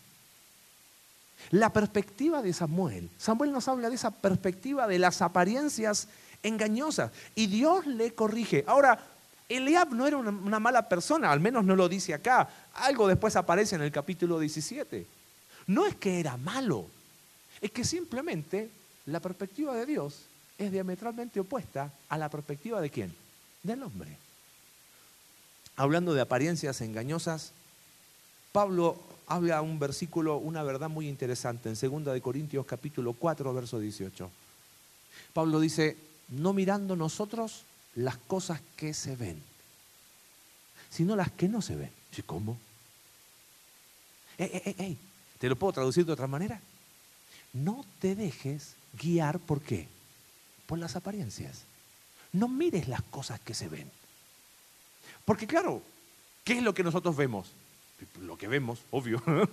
[1.52, 6.08] La perspectiva de Samuel, Samuel nos habla de esa perspectiva de las apariencias
[6.42, 8.64] engañosas y Dios le corrige.
[8.66, 9.13] Ahora,
[9.48, 12.48] Eliab no era una, mala persona, al menos no lo dice acá.
[12.74, 15.06] Algo después aparece en el capítulo 17.
[15.66, 16.86] No es que era malo,
[17.60, 18.70] es que simplemente
[19.06, 20.22] la perspectiva de Dios
[20.58, 23.14] es diametralmente opuesta a la perspectiva de quién?
[23.62, 24.16] Del hombre.
[25.76, 27.52] Hablando de apariencias engañosas,
[28.52, 33.78] Pablo habla un versículo, una verdad muy interesante en 2 de Corintios capítulo 4, verso
[33.78, 34.30] 18.
[35.32, 35.96] Pablo dice,
[36.28, 39.42] no mirando nosotros las cosas que se ven,
[40.90, 41.90] sino las que no se ven.
[42.16, 42.58] ¿Y cómo?
[44.36, 46.60] ¿Te lo puedo traducir de otra manera?
[47.52, 49.88] No te dejes guiar por qué?
[50.66, 51.64] Por las apariencias.
[52.32, 53.90] No mires las cosas que se ven.
[55.24, 55.82] Porque claro,
[56.44, 57.52] ¿qué es lo que nosotros vemos?
[58.20, 59.22] Lo que vemos, obvio.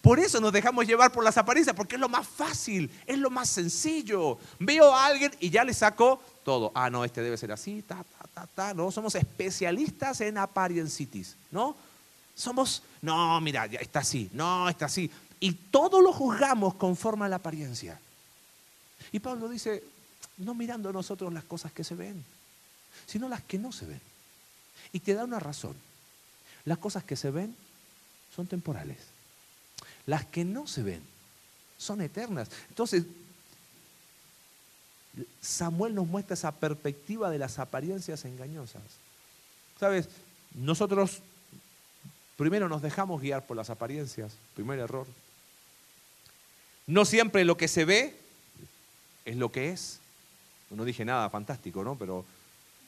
[0.00, 3.28] Por eso nos dejamos llevar por las apariencias, porque es lo más fácil, es lo
[3.28, 4.38] más sencillo.
[4.58, 6.72] Veo a alguien y ya le saco todo.
[6.74, 8.74] Ah, no, este debe ser así, ta, ta, ta, ta.
[8.74, 11.76] No, somos especialistas en apariencitis, ¿no?
[12.34, 15.10] Somos, no, mira, está así, no, está así.
[15.38, 18.00] Y todo lo juzgamos conforme a la apariencia.
[19.12, 19.84] Y Pablo dice,
[20.38, 22.24] no mirando nosotros las cosas que se ven,
[23.06, 24.00] sino las que no se ven.
[24.92, 25.74] Y te da una razón.
[26.64, 27.54] Las cosas que se ven
[28.34, 28.98] son temporales.
[30.10, 31.00] Las que no se ven
[31.78, 32.50] son eternas.
[32.68, 33.04] Entonces,
[35.40, 38.82] Samuel nos muestra esa perspectiva de las apariencias engañosas.
[39.78, 40.08] ¿Sabes?
[40.52, 41.20] Nosotros
[42.36, 45.06] primero nos dejamos guiar por las apariencias, primer error.
[46.88, 48.16] No siempre lo que se ve
[49.24, 50.00] es lo que es.
[50.70, 51.94] No dije nada fantástico, ¿no?
[51.94, 52.24] Pero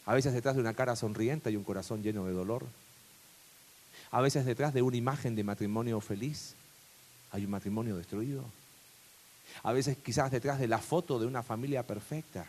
[0.07, 2.67] a veces detrás de una cara sonriente hay un corazón lleno de dolor.
[4.11, 6.57] A veces detrás de una imagen de matrimonio feliz
[7.33, 8.45] hay un matrimonio destruido.
[9.65, 12.47] A veces quizás detrás de la foto de una familia perfecta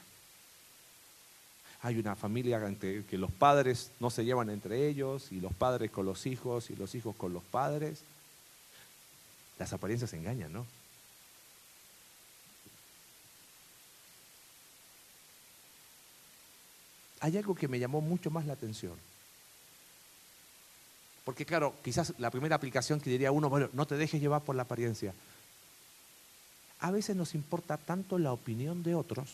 [1.83, 6.05] hay una familia que los padres no se llevan entre ellos y los padres con
[6.05, 8.03] los hijos y los hijos con los padres.
[9.59, 10.65] Las apariencias engañan, ¿no?
[17.19, 18.97] Hay algo que me llamó mucho más la atención.
[21.23, 24.55] Porque claro, quizás la primera aplicación que diría uno, bueno, no te dejes llevar por
[24.55, 25.13] la apariencia.
[26.79, 29.29] A veces nos importa tanto la opinión de otros,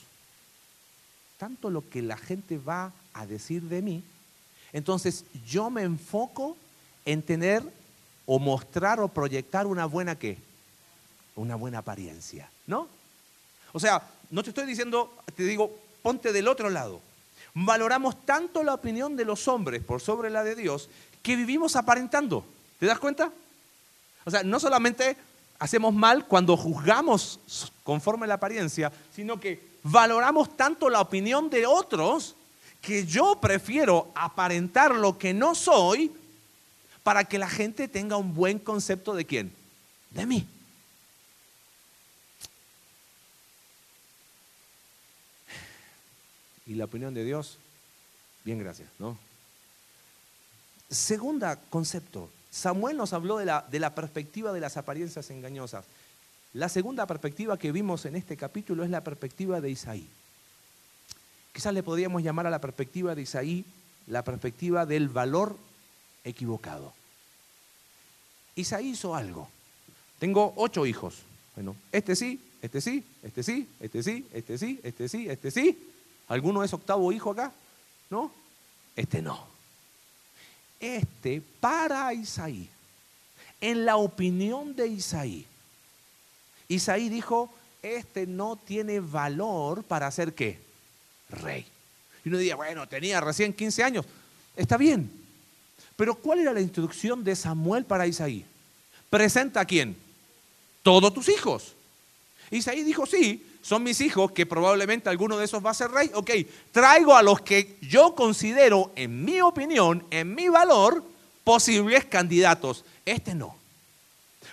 [1.37, 4.03] tanto lo que la gente va a decir de mí,
[4.71, 6.55] entonces yo me enfoco
[7.05, 7.63] en tener
[8.25, 10.37] o mostrar o proyectar una buena qué?
[11.35, 12.87] Una buena apariencia, ¿no?
[13.71, 17.01] O sea, no te estoy diciendo, te digo, ponte del otro lado.
[17.55, 20.89] Valoramos tanto la opinión de los hombres por sobre la de Dios
[21.21, 22.45] que vivimos aparentando.
[22.79, 23.31] ¿Te das cuenta?
[24.25, 25.17] O sea, no solamente
[25.59, 27.39] hacemos mal cuando juzgamos
[27.83, 32.35] conforme la apariencia, sino que valoramos tanto la opinión de otros
[32.81, 36.11] que yo prefiero aparentar lo que no soy
[37.03, 39.51] para que la gente tenga un buen concepto de quién?
[40.11, 40.45] De mí.
[46.65, 47.57] Y la opinión de Dios,
[48.45, 49.17] bien gracias, ¿no?
[50.89, 55.85] Segunda concepto, Samuel nos habló de la, de la perspectiva de las apariencias engañosas.
[56.53, 60.07] La segunda perspectiva que vimos en este capítulo es la perspectiva de Isaí.
[61.53, 63.65] Quizás le podríamos llamar a la perspectiva de Isaí
[64.07, 65.55] la perspectiva del valor
[66.23, 66.91] equivocado.
[68.55, 69.47] Isaí hizo algo.
[70.17, 71.19] Tengo ocho hijos.
[71.55, 75.87] Bueno, este sí, este sí, este sí, este sí, este sí, este sí, este sí.
[76.29, 77.51] ¿Alguno es octavo hijo acá?
[78.09, 78.31] ¿No?
[78.95, 79.58] Este no
[80.79, 82.69] este para Isaí,
[83.61, 85.45] en la opinión de Isaí.
[86.67, 90.59] Isaí dijo, este no tiene valor para ser qué?
[91.29, 91.65] Rey.
[92.23, 94.05] Y uno diría, bueno, tenía recién 15 años.
[94.55, 95.09] Está bien.
[95.95, 98.45] Pero ¿cuál era la instrucción de Samuel para Isaí?
[99.09, 99.95] Presenta a quién?
[100.83, 101.73] Todos tus hijos.
[102.51, 106.11] Isaí dijo, sí, son mis hijos, que probablemente alguno de esos va a ser rey.
[106.13, 106.31] Ok,
[106.71, 111.03] traigo a los que yo considero, en mi opinión, en mi valor,
[111.43, 112.85] posibles candidatos.
[113.05, 113.55] Este no.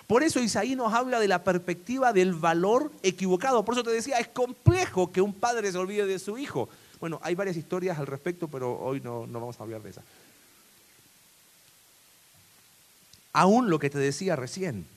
[0.07, 3.65] Por eso Isaí nos habla de la perspectiva del valor equivocado.
[3.65, 6.69] Por eso te decía, es complejo que un padre se olvide de su hijo.
[6.99, 10.01] Bueno, hay varias historias al respecto, pero hoy no, no vamos a hablar de esa.
[13.33, 14.87] Aún lo que te decía recién,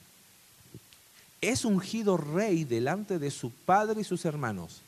[1.40, 4.82] es ungido rey delante de su padre y sus hermanos.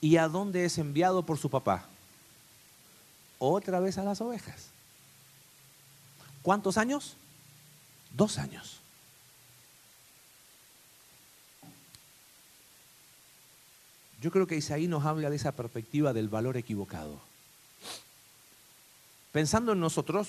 [0.00, 1.86] ¿Y a dónde es enviado por su papá?
[3.38, 4.68] Otra vez a las ovejas.
[6.42, 7.16] ¿Cuántos años?
[8.14, 8.80] Dos años.
[14.20, 17.20] Yo creo que Isaí nos habla de esa perspectiva del valor equivocado.
[19.32, 20.28] Pensando en nosotros,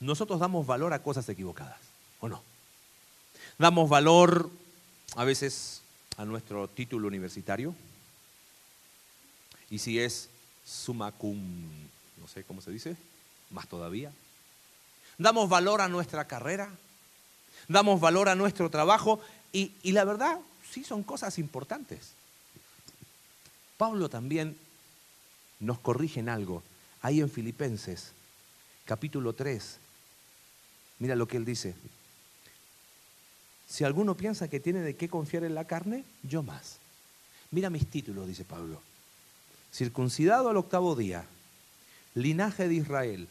[0.00, 1.78] nosotros damos valor a cosas equivocadas,
[2.20, 2.42] ¿o no?
[3.58, 4.50] Damos valor
[5.16, 5.82] a veces
[6.16, 7.74] a nuestro título universitario.
[9.68, 10.28] Y si es
[10.64, 11.38] summa cum,
[12.20, 12.96] no sé cómo se dice,
[13.50, 14.12] más todavía.
[15.18, 16.70] Damos valor a nuestra carrera.
[17.66, 19.20] Damos valor a nuestro trabajo.
[19.52, 20.38] Y, y la verdad,
[20.70, 22.12] sí son cosas importantes.
[23.76, 24.56] Pablo también
[25.58, 26.62] nos corrige en algo.
[27.02, 28.12] Ahí en Filipenses,
[28.84, 29.78] capítulo 3.
[31.00, 31.74] Mira lo que él dice.
[33.68, 36.78] Si alguno piensa que tiene de qué confiar en la carne, yo más.
[37.50, 38.80] Mira mis títulos, dice Pablo.
[39.72, 41.26] Circuncidado al octavo día,
[42.14, 43.28] linaje de Israel,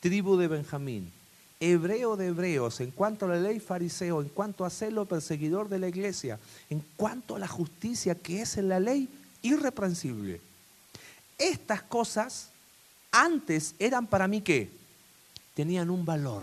[0.00, 1.10] tribu de Benjamín,
[1.58, 5.78] hebreo de hebreos, en cuanto a la ley fariseo, en cuanto a celo perseguidor de
[5.78, 9.08] la iglesia, en cuanto a la justicia que es en la ley
[9.40, 10.40] irreprensible.
[11.38, 12.50] Estas cosas
[13.10, 14.70] antes eran para mí que
[15.54, 16.42] tenían un valor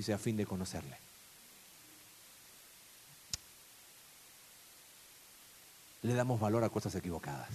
[0.00, 0.96] dice, a fin de conocerle.
[6.02, 7.50] Le damos valor a cosas equivocadas.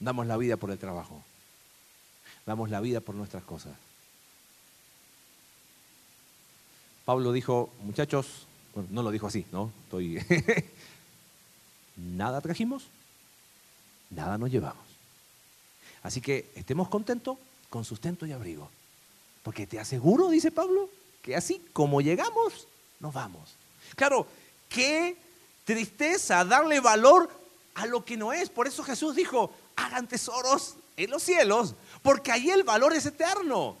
[0.00, 1.22] Damos la vida por el trabajo.
[2.44, 3.76] Damos la vida por nuestras cosas.
[7.04, 9.70] Pablo dijo, muchachos, bueno, no lo dijo así, ¿no?
[9.84, 10.18] Estoy.
[11.96, 12.88] nada trajimos,
[14.10, 14.84] nada nos llevamos.
[16.02, 17.38] Así que estemos contentos
[17.70, 18.68] con sustento y abrigo.
[19.44, 20.88] Porque te aseguro, dice Pablo,
[21.22, 22.66] que así como llegamos,
[22.98, 23.54] nos vamos.
[23.94, 24.26] Claro,
[24.70, 25.16] qué
[25.64, 27.30] tristeza darle valor
[27.74, 28.48] a lo que no es.
[28.48, 33.76] Por eso Jesús dijo, hagan tesoros en los cielos, porque ahí el valor es eterno.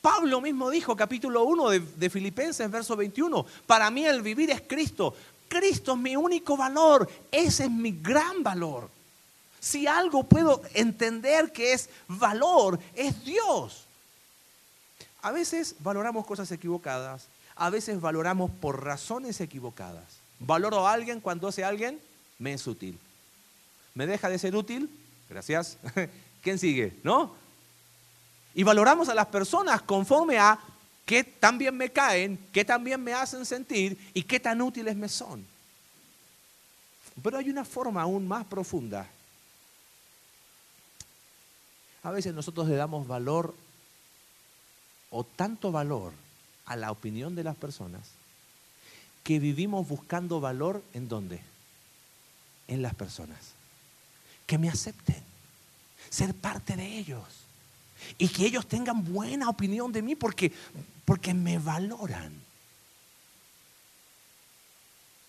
[0.00, 4.62] Pablo mismo dijo, capítulo 1 de, de, Filipenses, verso 21, para mí el vivir es
[4.62, 5.16] Cristo.
[5.48, 8.88] Cristo es mi único valor, ese es mi gran valor.
[9.58, 13.87] Si algo puedo entender que es valor, es Dios.
[15.22, 17.26] A veces valoramos cosas equivocadas,
[17.56, 20.04] a veces valoramos por razones equivocadas.
[20.38, 22.00] Valoro a alguien cuando ese alguien
[22.38, 22.98] me es útil.
[23.94, 24.88] ¿Me deja de ser útil?
[25.28, 25.76] Gracias.
[26.42, 26.96] ¿Quién sigue?
[27.02, 27.34] ¿No?
[28.54, 30.58] Y valoramos a las personas conforme a
[31.04, 34.96] qué tan bien me caen, qué tan bien me hacen sentir y qué tan útiles
[34.96, 35.44] me son.
[37.22, 39.08] Pero hay una forma aún más profunda.
[42.02, 43.54] A veces nosotros le damos valor
[45.10, 46.12] o tanto valor
[46.66, 48.02] a la opinión de las personas
[49.24, 51.40] que vivimos buscando valor en dónde?
[52.66, 53.38] En las personas.
[54.46, 55.22] Que me acepten,
[56.08, 57.24] ser parte de ellos
[58.16, 60.52] y que ellos tengan buena opinión de mí porque,
[61.04, 62.32] porque me valoran.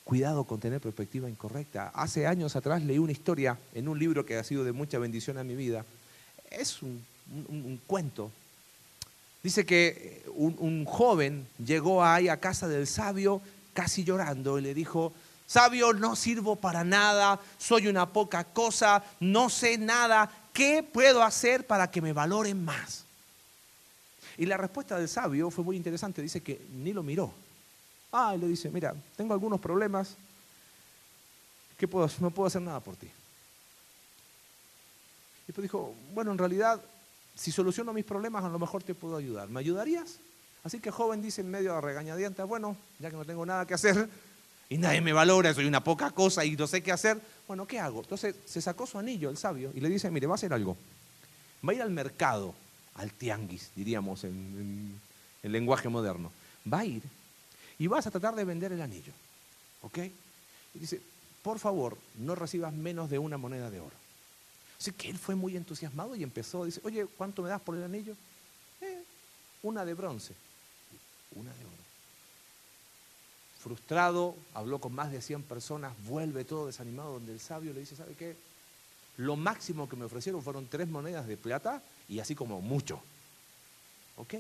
[0.04, 1.90] Cuidado con tener perspectiva incorrecta.
[1.90, 5.38] Hace años atrás leí una historia en un libro que ha sido de mucha bendición
[5.38, 5.86] a mi vida.
[6.50, 7.04] Es un,
[7.50, 8.32] un, un cuento.
[9.42, 13.42] Dice que un, joven llegó ahí a casa del sabio
[13.74, 15.14] casi llorando y le dijo,
[15.48, 21.66] sabio, no sirvo para nada, soy una poca cosa, no sé nada, ¿qué puedo hacer
[21.66, 23.06] para que me valoren más?
[24.38, 27.34] Y la respuesta del sabio fue muy interesante, dice que ni lo miró.
[28.12, 30.16] Ah, y le dice, mira, tengo algunos problemas,
[31.78, 33.06] ¿qué puedo, no puedo hacer nada por ti.
[33.06, 33.12] Y
[35.48, 36.82] después dijo, bueno, en realidad,
[37.40, 39.48] si soluciono mis problemas, a lo mejor te puedo ayudar.
[39.48, 40.20] ¿Me ayudarías?
[40.64, 43.74] Así que joven dice en medio de regañadientes, bueno, ya que no tengo nada que
[43.74, 44.10] hacer
[44.68, 47.80] y nadie me valora, soy una poca cosa y no sé qué hacer, bueno, ¿qué
[47.80, 48.02] hago?
[48.02, 50.76] Entonces se sacó su anillo, el sabio, y le dice, mire, va a hacer algo.
[51.66, 52.54] Va a ir al mercado,
[52.96, 55.00] al tianguis, diríamos en,
[55.42, 56.32] en lenguaje moderno.
[56.72, 57.04] Va a ir
[57.80, 59.14] y vas a tratar de vender el anillo.
[59.82, 59.98] ¿Ok?
[60.76, 61.02] Y dice,
[61.42, 63.99] por favor, no recibas menos de una moneda de oro.
[64.80, 67.84] Así que él fue muy entusiasmado y empezó, dice, oye, ¿cuánto me das por el
[67.84, 68.16] anillo?
[68.80, 69.04] Eh,
[69.64, 70.34] una de bronce,
[71.36, 71.76] una de oro.
[73.60, 77.98] Frustrado, habló con más de 100 personas, vuelve todo desanimado, donde el sabio le dice,
[77.98, 78.38] ¿sabe qué?
[79.18, 83.02] Lo máximo que me ofrecieron fueron tres monedas de plata y así como mucho.
[84.16, 84.36] ¿Ok?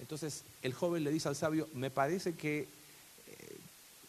[0.00, 2.66] Entonces el joven le dice al sabio, me parece que eh,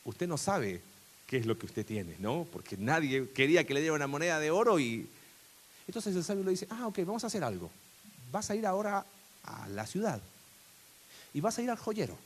[0.05, 0.81] usted no sabe
[1.29, 2.47] qué es lo que usted tiene, ¿no?
[2.51, 5.07] Porque nadie quería que le diera una moneda de oro y...
[5.85, 7.69] Entonces el sabio le dice, ah, ok, vamos a hacer algo.
[8.31, 9.05] Vas a ir ahora
[9.43, 10.19] a la ciudad
[11.31, 12.17] y vas a ir al joyero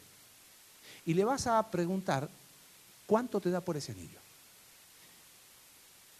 [1.06, 2.30] y le vas a preguntar
[3.06, 4.20] cuánto te da por ese anillo.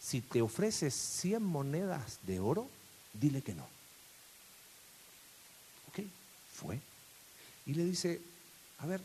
[0.02, 2.68] Si te ofrece 100 monedas de oro,
[3.14, 3.66] dile que no.
[5.88, 6.06] ¿Ok?
[6.54, 6.80] Fue
[7.66, 8.20] y le dice,
[8.80, 9.02] a ver,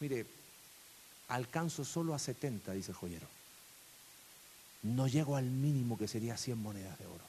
[0.00, 0.24] mire,
[1.28, 3.26] alcanzo solo a 70, dice el joyero.
[4.82, 7.24] No llego al mínimo que sería 100 monedas de oro.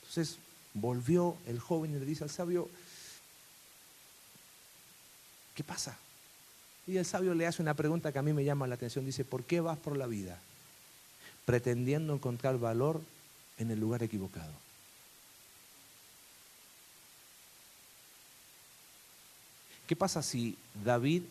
[0.00, 0.38] Entonces
[0.74, 2.68] volvió el joven y le dice al sabio,
[5.54, 5.96] ¿qué pasa?
[6.86, 9.06] Y el sabio le hace una pregunta que a mí me llama la atención.
[9.06, 10.38] Dice, ¿por qué vas por la vida
[11.44, 13.00] pretendiendo encontrar valor
[13.58, 14.52] en el lugar equivocado?
[19.86, 21.22] ¿Qué pasa si David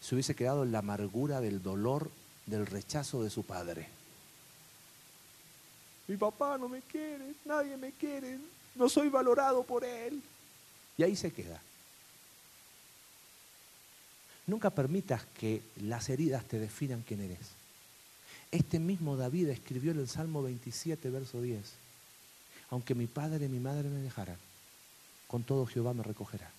[0.00, 2.10] se hubiese quedado en la amargura del dolor
[2.46, 3.88] del rechazo de su padre?
[6.08, 8.38] Mi papá no me quiere, nadie me quiere,
[8.74, 10.22] no soy valorado por él.
[10.96, 11.60] Y ahí se queda.
[14.46, 17.56] Nunca permitas que las heridas te definan quién eres.
[18.52, 21.60] Este mismo David escribió en el Salmo 27, verso 10.
[22.70, 24.36] Aunque mi padre y mi madre me dejaran,
[25.26, 26.50] con todo Jehová me recogerá.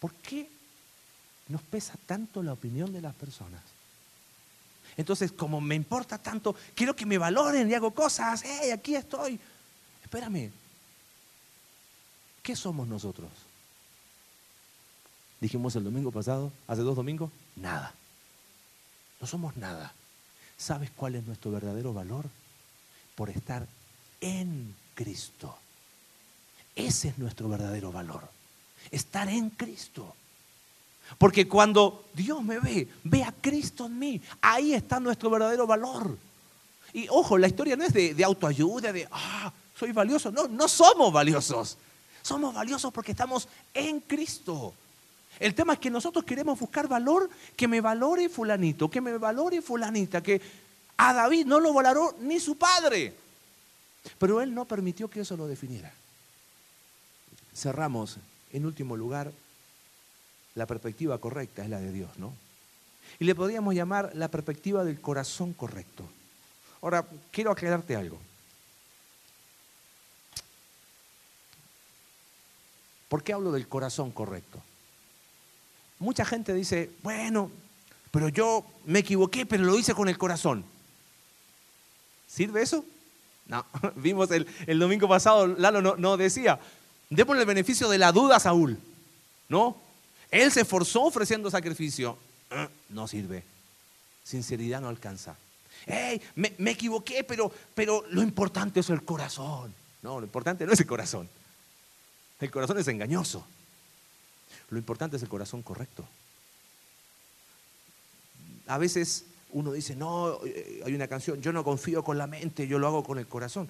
[0.00, 0.48] ¿Por qué
[1.48, 3.62] nos pesa tanto la opinión de las personas?
[4.96, 8.42] Entonces, como me importa tanto, quiero que me valoren y hago cosas.
[8.44, 9.38] ¡Hey, aquí estoy!
[10.02, 10.50] Espérame.
[12.42, 13.30] ¿Qué somos nosotros?
[15.40, 17.94] Dijimos el domingo pasado, hace dos domingos, nada.
[19.20, 19.92] No somos nada.
[20.56, 22.24] ¿Sabes cuál es nuestro verdadero valor?
[23.14, 23.66] Por estar
[24.20, 25.56] en Cristo.
[26.74, 28.28] Ese es nuestro verdadero valor.
[28.90, 30.14] Estar en Cristo.
[31.16, 34.20] Porque cuando Dios me ve, ve a Cristo en mí.
[34.40, 36.16] Ahí está nuestro verdadero valor.
[36.92, 40.30] Y ojo, la historia no es de, autoayuda, de, ah, soy valioso.
[40.30, 41.78] No, no somos valiosos.
[42.22, 44.74] Somos valiosos porque estamos en Cristo.
[45.38, 49.62] El tema es que nosotros queremos buscar valor, que me valore fulanito, que me valore
[49.62, 50.40] fulanita, que
[50.96, 53.14] a David no lo valoró ni su padre.
[54.18, 55.92] Pero él no permitió que eso lo definiera.
[57.54, 58.18] Cerramos,
[58.52, 59.32] en último lugar,
[60.54, 62.34] la perspectiva correcta es la de Dios, ¿no?
[63.18, 66.04] Y le podríamos llamar la perspectiva del corazón correcto.
[66.82, 68.18] Ahora, quiero aclararte algo.
[73.08, 74.62] ¿Por qué hablo del corazón correcto?
[75.98, 77.50] Mucha gente dice, bueno,
[78.10, 80.64] pero yo me equivoqué, pero lo hice con el corazón.
[82.26, 82.84] ¿Sirve eso?
[83.46, 83.64] No,
[83.96, 86.60] vimos el, domingo pasado, Lalo no, no decía,
[87.10, 88.78] démosle el beneficio de la duda a Saúl.
[89.48, 89.76] ¿No?
[90.30, 92.18] Él se esforzó ofreciendo sacrificio.
[92.50, 93.42] Ah, no sirve.
[94.24, 95.36] Sinceridad no alcanza.
[95.86, 99.74] Hey, me, me, equivoqué, pero, pero lo importante es el corazón.
[100.02, 101.28] No, lo importante no es el corazón.
[102.40, 103.46] El corazón es engañoso.
[104.70, 106.06] Lo importante es el corazón correcto.
[108.66, 112.66] A veces uno dice, no, eh, hay una canción, yo no confío con la mente,
[112.66, 113.68] yo lo hago con el corazón.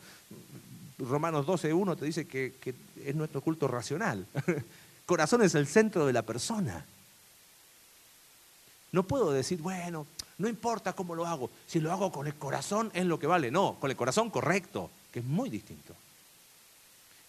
[0.99, 2.75] Romanos 12, 1 te dice que, que
[3.05, 4.27] es nuestro culto racional.
[5.07, 6.85] corazón es el centro de la persona.
[8.93, 10.07] No puedo decir, bueno,
[10.39, 13.51] no importa cómo lo hago, si lo hago con el corazón es lo que vale.
[13.51, 15.95] No, con el corazón correcto, que es muy distinto.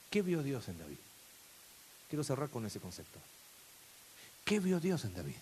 [0.09, 0.97] ¿Qué vio Dios en David?
[2.09, 3.20] Quiero cerrar con ese concepto.
[4.43, 5.36] ¿Qué vio Dios en David?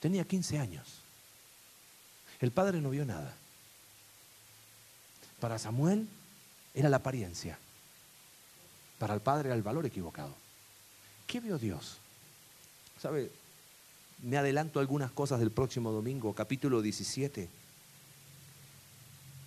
[0.00, 0.86] Tenía 15 años.
[2.40, 3.34] El padre no vio nada.
[5.40, 6.06] Para Samuel
[6.74, 7.58] era la apariencia.
[8.98, 10.34] Para el padre era el valor equivocado.
[11.26, 11.98] ¿Qué vio Dios?
[13.00, 13.30] ¿Sabe?
[14.22, 17.48] Me adelanto algunas cosas del próximo domingo, capítulo 17.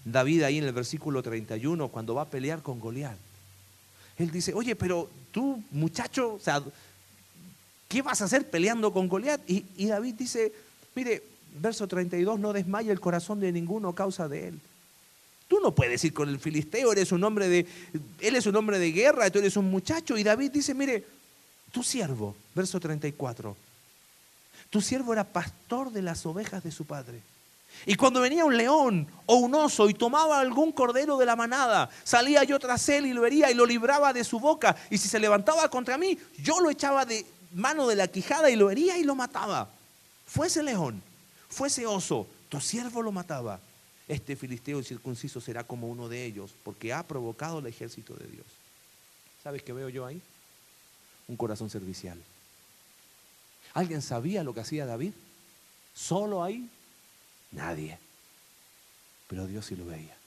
[0.06, 3.18] David ahí en el versículo 31, cuando va a pelear con Goliat.
[4.18, 6.62] Él dice, oye, pero tú, muchacho, o sea,
[7.88, 9.42] ¿qué vas a hacer peleando con Goliat?
[9.48, 10.54] Y, David dice,
[10.96, 11.24] mire,
[11.60, 14.60] verso 32, no desmaya el corazón de ninguno a causa de él.
[15.52, 17.68] Tú no puedes ir con el filisteo, eres un hombre de,
[18.22, 20.18] él es un hombre de guerra, tú eres un muchacho.
[20.18, 21.06] Y David dice, mire,
[21.74, 23.58] tu siervo, verso 34,
[24.70, 27.20] tu siervo era pastor de las ovejas de su padre.
[27.86, 31.90] Y cuando venía un león o un oso y tomaba algún cordero de la manada,
[32.06, 34.78] salía yo tras él y lo hería y lo libraba de su boca.
[34.90, 38.56] Y si se levantaba contra mí, yo lo echaba de, mano de la quijada y
[38.56, 39.68] lo hería y lo mataba.
[40.26, 41.04] Fuese león,
[41.50, 43.60] fuese oso, tu siervo lo mataba.
[44.12, 48.46] Este filisteo circunciso será como uno de ellos, porque ha provocado el ejército de Dios.
[49.42, 50.22] ¿Sabes qué veo yo ahí?
[51.30, 52.22] Un corazón servicial.
[53.74, 55.14] ¿Alguien sabía lo que hacía David?
[55.96, 56.70] Solo ahí,
[57.54, 58.00] nadie.
[59.30, 60.18] Pero Dios sí lo veía.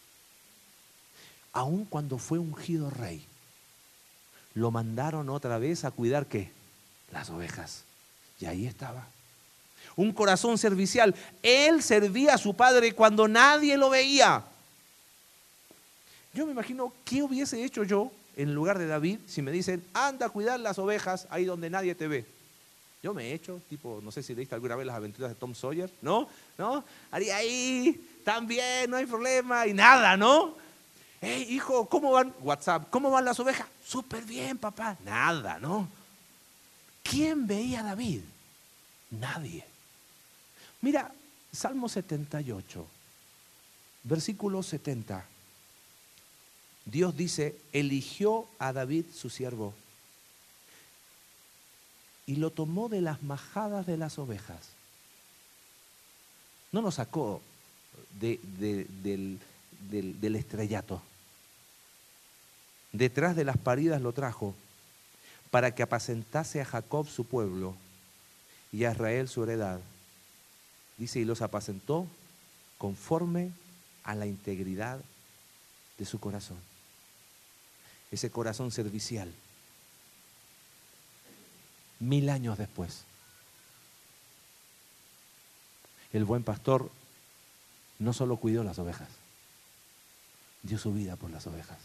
[1.53, 3.23] Aun cuando fue ungido rey,
[4.55, 6.51] lo mandaron otra vez a cuidar qué?
[7.13, 7.85] las ovejas.
[8.41, 9.07] Y ahí estaba.
[9.97, 11.15] Un corazón servicial.
[11.43, 14.45] Él servía a su padre cuando nadie lo veía.
[16.33, 20.27] Yo me imagino qué hubiese hecho yo en lugar de David si me dicen, anda
[20.27, 22.27] a cuidar las ovejas ahí donde nadie te ve.
[23.03, 25.55] Yo me he hecho, tipo, no sé si leíste alguna vez las aventuras de Tom
[25.55, 26.27] Sawyer, ¿no?
[26.57, 26.83] ¿No?
[27.11, 30.55] Haría ahí, también, no hay problema, y nada, ¿no?
[31.21, 32.33] Hey, hijo, ¿cómo van?
[32.41, 33.67] WhatsApp, ¿cómo van las ovejas?
[33.87, 34.97] Súper bien, papá.
[35.05, 35.87] Nada, ¿no?
[37.03, 38.23] ¿Quién veía a David?
[39.11, 39.65] Nadie.
[40.85, 41.11] Mira,
[41.51, 42.87] Salmo 78,
[44.03, 45.25] versículo 70.
[46.85, 49.73] Dios dice, eligió a David su siervo
[52.27, 54.73] y lo tomó de las majadas de las ovejas.
[56.71, 57.41] No lo sacó
[58.21, 59.41] del,
[59.81, 61.01] del estrellato.
[62.93, 64.55] Detrás de las paridas lo trajo
[65.51, 67.75] para que apacentase a Jacob su pueblo
[68.71, 69.81] y a Israel su heredad.
[70.97, 72.07] Dice, y los apacentó
[72.79, 73.53] conforme
[74.05, 75.01] a la integridad
[75.99, 76.59] de su corazón.
[78.11, 79.33] Ese corazón servicial.
[82.01, 83.05] Mil años después,
[86.13, 86.91] el buen pastor
[87.99, 89.09] no solo cuidó las ovejas,
[90.63, 91.79] dio su vida por las ovejas.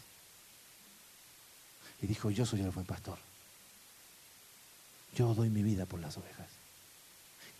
[2.02, 3.18] Y dijo, yo soy el buen pastor.
[5.14, 6.59] Yo doy mi vida por las ovejas.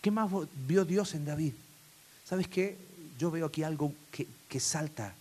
[0.01, 0.31] ¿Qué más
[0.67, 1.53] vio Dios en David?
[2.25, 2.77] ¿Sabes qué?
[3.19, 5.15] Yo veo aquí algo que, que salta.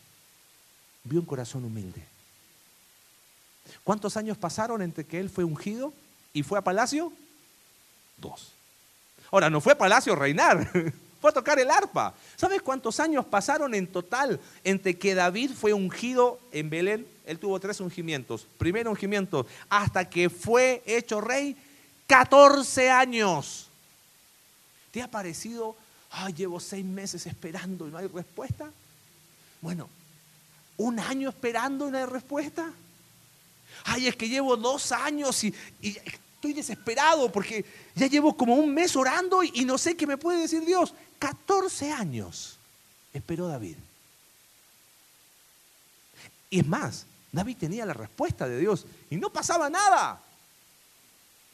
[1.03, 2.03] Vio un corazón humilde.
[3.83, 5.93] ¿Cuántos años pasaron entre que él fue ungido
[6.33, 7.11] y fue a palacio?
[8.17, 8.53] Dos.
[9.31, 10.69] Ahora, no fue a palacio reinar,
[11.21, 12.13] fue a tocar el arpa.
[12.35, 17.07] ¿Sabes cuántos años pasaron en total entre que David fue ungido en Belén?
[17.25, 18.47] Él tuvo tres ungimientos.
[18.57, 21.55] Primer ungimiento, hasta que fue hecho rey,
[22.07, 23.68] 14 años.
[24.91, 25.75] ¿Te ha parecido,
[26.11, 28.71] ay, llevo seis meses esperando y no hay respuesta?
[29.61, 29.89] Bueno,
[30.77, 32.71] un año esperando y no hay respuesta.
[33.83, 37.65] Ay, es que llevo dos años y, estoy desesperado porque
[37.95, 40.93] ya llevo como un mes orando y, y no sé qué me puede decir Dios.
[41.19, 42.57] 14 años
[43.13, 43.75] esperó David.
[46.49, 50.21] Y es más, David tenía la respuesta de Dios y no pasaba nada.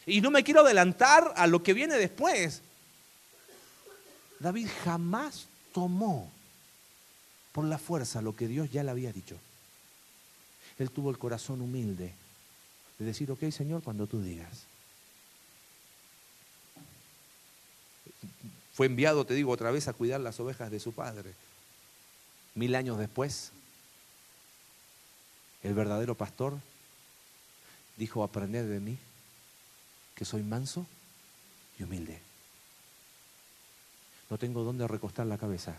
[0.05, 2.61] Y no me quiero adelantar a lo que viene después.
[4.39, 6.31] David jamás tomó
[7.51, 9.37] por la fuerza lo que Dios ya le había dicho.
[10.77, 12.13] Él tuvo el corazón humilde
[12.99, 14.65] de decir, ok Señor, cuando tú digas.
[18.73, 21.33] Fue enviado, te digo otra vez, a cuidar las ovejas de su padre.
[22.55, 23.51] Mil años después,
[25.63, 26.59] el verdadero pastor
[27.95, 28.97] dijo, aprended de mí,
[30.15, 30.85] que soy manso
[31.79, 32.24] y humilde.
[34.29, 35.77] No tengo dónde recostar la cabeza.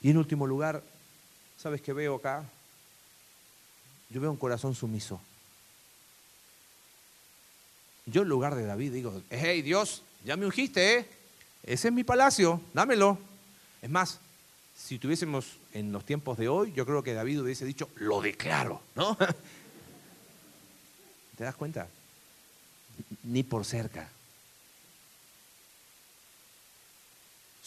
[0.00, 0.82] Y en último lugar,
[1.56, 2.44] ¿sabes qué veo acá?
[4.10, 5.20] Yo veo un corazón sumiso.
[8.06, 11.08] Yo en lugar de David digo, hey Dios, ya me ungiste, ¿eh?
[11.62, 13.16] Ese es mi palacio, dámelo.
[13.80, 14.18] Es más,
[14.76, 18.82] si tuviésemos en los tiempos de hoy, yo creo que David hubiese dicho, lo declaro,
[18.96, 19.16] ¿no?
[21.36, 21.86] ¿Te das cuenta?
[23.22, 24.10] Ni por cerca.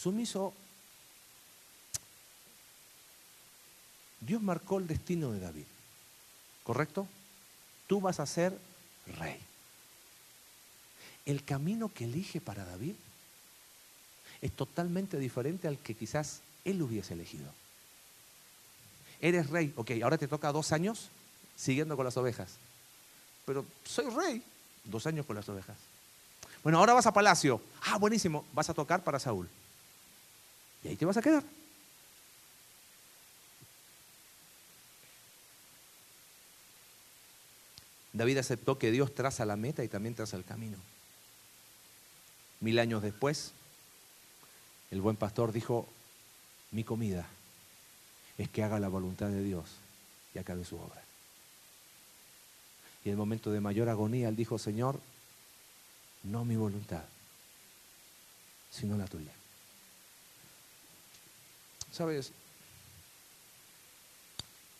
[0.06, 0.53] Sumiso,
[4.20, 5.66] Dios marcó el destino de David,
[6.64, 7.08] ¿correcto?
[7.88, 8.56] Tú vas a ser
[9.18, 9.39] rey.
[11.26, 12.93] El camino que elige para David
[14.43, 17.51] es totalmente diferente al que quizás él hubiese elegido.
[19.20, 21.10] Eres rey, ok, ahora te toca dos años
[21.56, 22.58] siguiendo con las ovejas.
[23.47, 24.43] Pero soy rey,
[24.84, 25.78] dos años con las ovejas.
[26.62, 27.60] Bueno, ahora vas a palacio.
[27.82, 29.49] Ah, buenísimo, vas a tocar para Saúl.
[30.86, 31.44] Y ahí te vas a quedar.
[38.14, 40.78] David aceptó que Dios traza la meta y también traza el camino.
[42.60, 43.52] Mil años después,
[44.92, 45.88] el buen pastor dijo,
[46.70, 47.28] mi comida
[48.38, 49.66] es que haga la voluntad de Dios
[50.36, 51.04] y acabe su obra.
[53.04, 55.00] Y en el momento de mayor agonía, él dijo, Señor,
[56.22, 57.04] no mi voluntad,
[58.70, 59.32] sino la tuya.
[61.96, 62.34] ¿Sabes?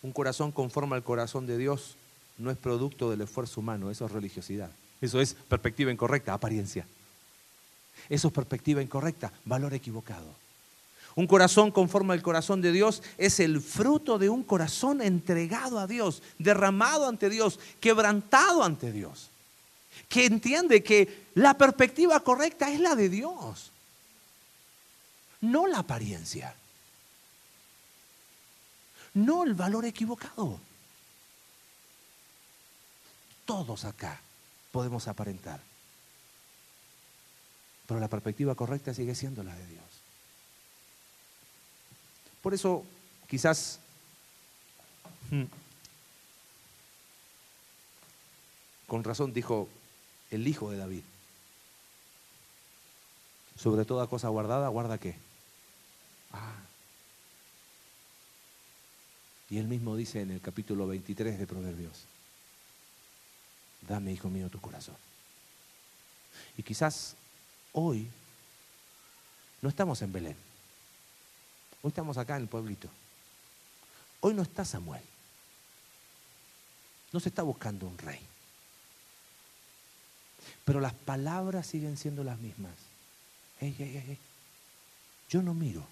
[0.02, 1.96] Un corazón conforme al corazón de Dios
[2.38, 4.70] no es producto del esfuerzo humano, eso es religiosidad.
[5.00, 6.86] Eso es perspectiva incorrecta, apariencia.
[8.10, 10.28] Eso es perspectiva incorrecta, valor equivocado.
[11.16, 15.88] Un corazón conforme al corazón de Dios es el fruto de un corazón entregado a
[15.88, 19.30] Dios, derramado ante Dios, quebrantado ante Dios,
[20.10, 23.72] que entiende que la perspectiva correcta es la de Dios,
[25.40, 26.54] no la apariencia
[29.16, 30.60] no el valor equivocado.
[33.46, 34.20] Todos acá
[34.72, 35.60] podemos aparentar,
[37.88, 39.84] pero la perspectiva correcta sigue siendo la de Dios.
[42.42, 42.84] Por eso,
[43.28, 43.80] quizás
[45.32, 45.44] hmm,
[48.88, 49.70] con razón dijo
[50.30, 51.04] el hijo de David,
[53.56, 55.16] sobre toda cosa guardada, guarda qué?
[56.34, 56.56] Ah,
[59.50, 62.06] y él mismo dice en el capítulo 23 de Proverbios,
[63.88, 64.96] dame, hijo mío, tu corazón.
[66.58, 67.16] Y quizás
[67.74, 68.08] hoy
[69.62, 70.38] no estamos en Belén.
[71.82, 72.90] Hoy estamos acá en el pueblito.
[74.22, 75.04] Hoy no está Samuel.
[77.12, 78.20] No se está buscando un rey.
[80.66, 82.74] Pero las palabras siguen siendo las mismas.
[85.30, 85.86] Yo no miro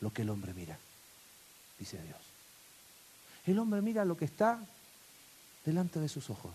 [0.00, 0.78] lo que el hombre mira,
[1.78, 2.23] dice Dios.
[3.46, 4.58] El hombre mira lo que está
[5.64, 6.54] delante de sus ojos.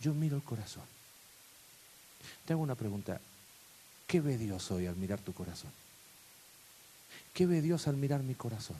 [0.00, 0.84] Yo miro el corazón.
[2.44, 3.20] Te hago una pregunta.
[4.06, 5.72] ¿Qué ve Dios hoy al mirar tu corazón?
[7.32, 8.76] ¿Qué ve Dios al mirar mi corazón?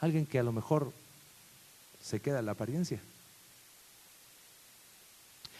[0.00, 0.92] Alguien que a lo mejor
[2.02, 3.00] se queda en la apariencia.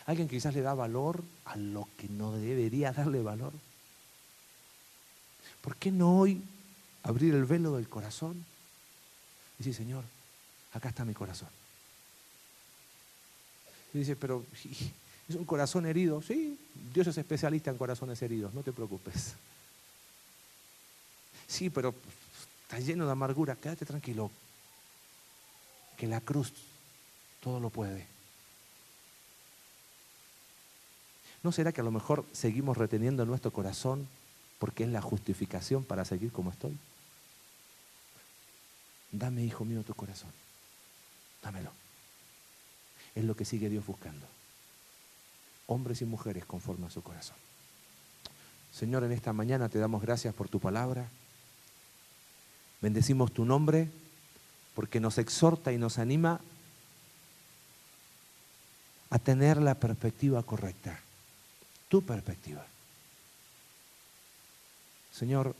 [0.06, 3.52] Alguien que quizás le da valor a lo que no debería darle valor.
[5.60, 6.42] ¿Por qué no hoy
[7.02, 8.44] abrir el velo del corazón
[9.58, 10.04] y decir, Señor,
[10.72, 11.48] acá está mi corazón?
[13.94, 14.44] Y dice, pero
[15.28, 16.22] es un corazón herido.
[16.22, 16.58] Sí,
[16.92, 19.34] Dios es especialista en corazones heridos, no te preocupes.
[21.46, 21.94] Sí, pero
[22.62, 24.30] está lleno de amargura, quédate tranquilo,
[25.96, 26.52] que la cruz
[27.40, 28.06] todo lo puede.
[31.42, 34.08] ¿No será que a lo mejor seguimos reteniendo en nuestro corazón
[34.58, 36.76] porque es la justificación para seguir como estoy?
[39.12, 40.30] Dame, hijo mío, tu corazón.
[41.42, 41.70] Dámelo.
[43.14, 44.26] Es lo que sigue Dios buscando.
[45.66, 47.36] Hombres y mujeres conforme a su corazón.
[48.72, 51.08] Señor, en esta mañana te damos gracias por tu palabra.
[52.82, 53.88] Bendecimos tu nombre
[54.74, 56.40] porque nos exhorta y nos anima
[59.08, 61.00] a tener la perspectiva correcta,
[61.88, 62.66] tu perspectiva.
[65.10, 65.56] Señor,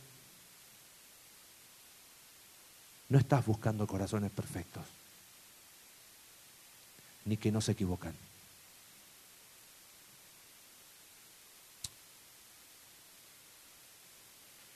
[3.08, 4.84] no estás buscando corazones perfectos,
[7.24, 8.14] ni que no se equivocan.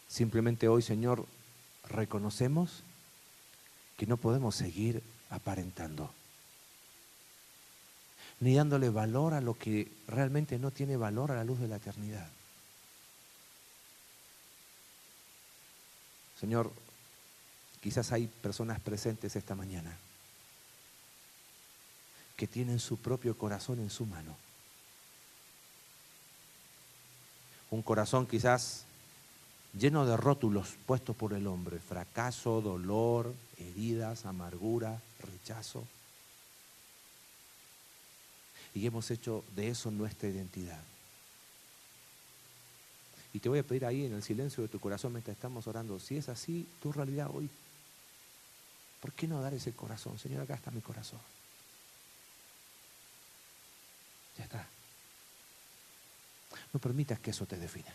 [0.09, 1.26] Simplemente hoy, Señor,
[1.89, 2.83] reconocemos
[3.97, 6.12] que no podemos seguir aparentando,
[8.41, 11.76] ni dándole valor a lo que realmente no tiene valor a la luz de la
[11.76, 12.28] eternidad.
[16.41, 16.72] Señor,
[17.81, 19.97] quizás hay personas presentes esta mañana
[22.37, 24.35] que tienen su propio corazón en su mano.
[27.70, 28.85] Un corazón quizás
[29.78, 35.85] lleno de rótulos puestos por el hombre, fracaso, dolor, heridas, amargura, rechazo.
[38.74, 40.83] Y hemos hecho de eso nuestra identidad.
[43.33, 46.01] Y te voy a pedir ahí en el silencio de tu corazón mientras estamos orando,
[46.01, 47.49] si es así tu realidad hoy,
[49.01, 50.19] ¿por qué no dar ese corazón?
[50.19, 51.21] Señor, acá está mi corazón.
[54.39, 54.67] Ya está.
[56.73, 57.95] No permitas que eso te defina.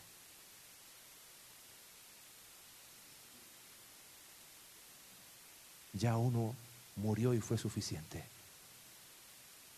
[5.99, 6.53] ya uno
[6.97, 8.23] murió y fue suficiente.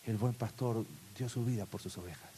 [0.06, 0.84] El buen pastor
[1.16, 2.30] dio su vida por sus ovejas.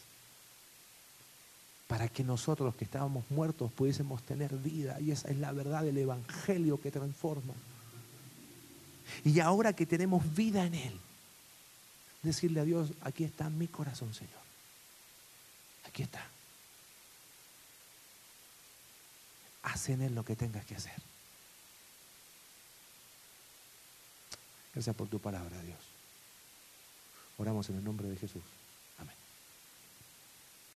[1.86, 5.01] Para que nosotros que estábamos muertos pudiésemos tener vida.
[5.01, 7.55] Y esa es la verdad del Evangelio que transforma.
[9.24, 11.01] Y ahora que tenemos vida en Él,
[12.22, 14.40] decirle a Dios, aquí está mi corazón, Señor.
[15.86, 16.26] Aquí está.
[19.62, 20.94] Haz en Él lo que tengas que hacer.
[24.74, 25.78] Gracias por tu palabra, Dios.
[27.38, 28.42] Oramos en el nombre de Jesús.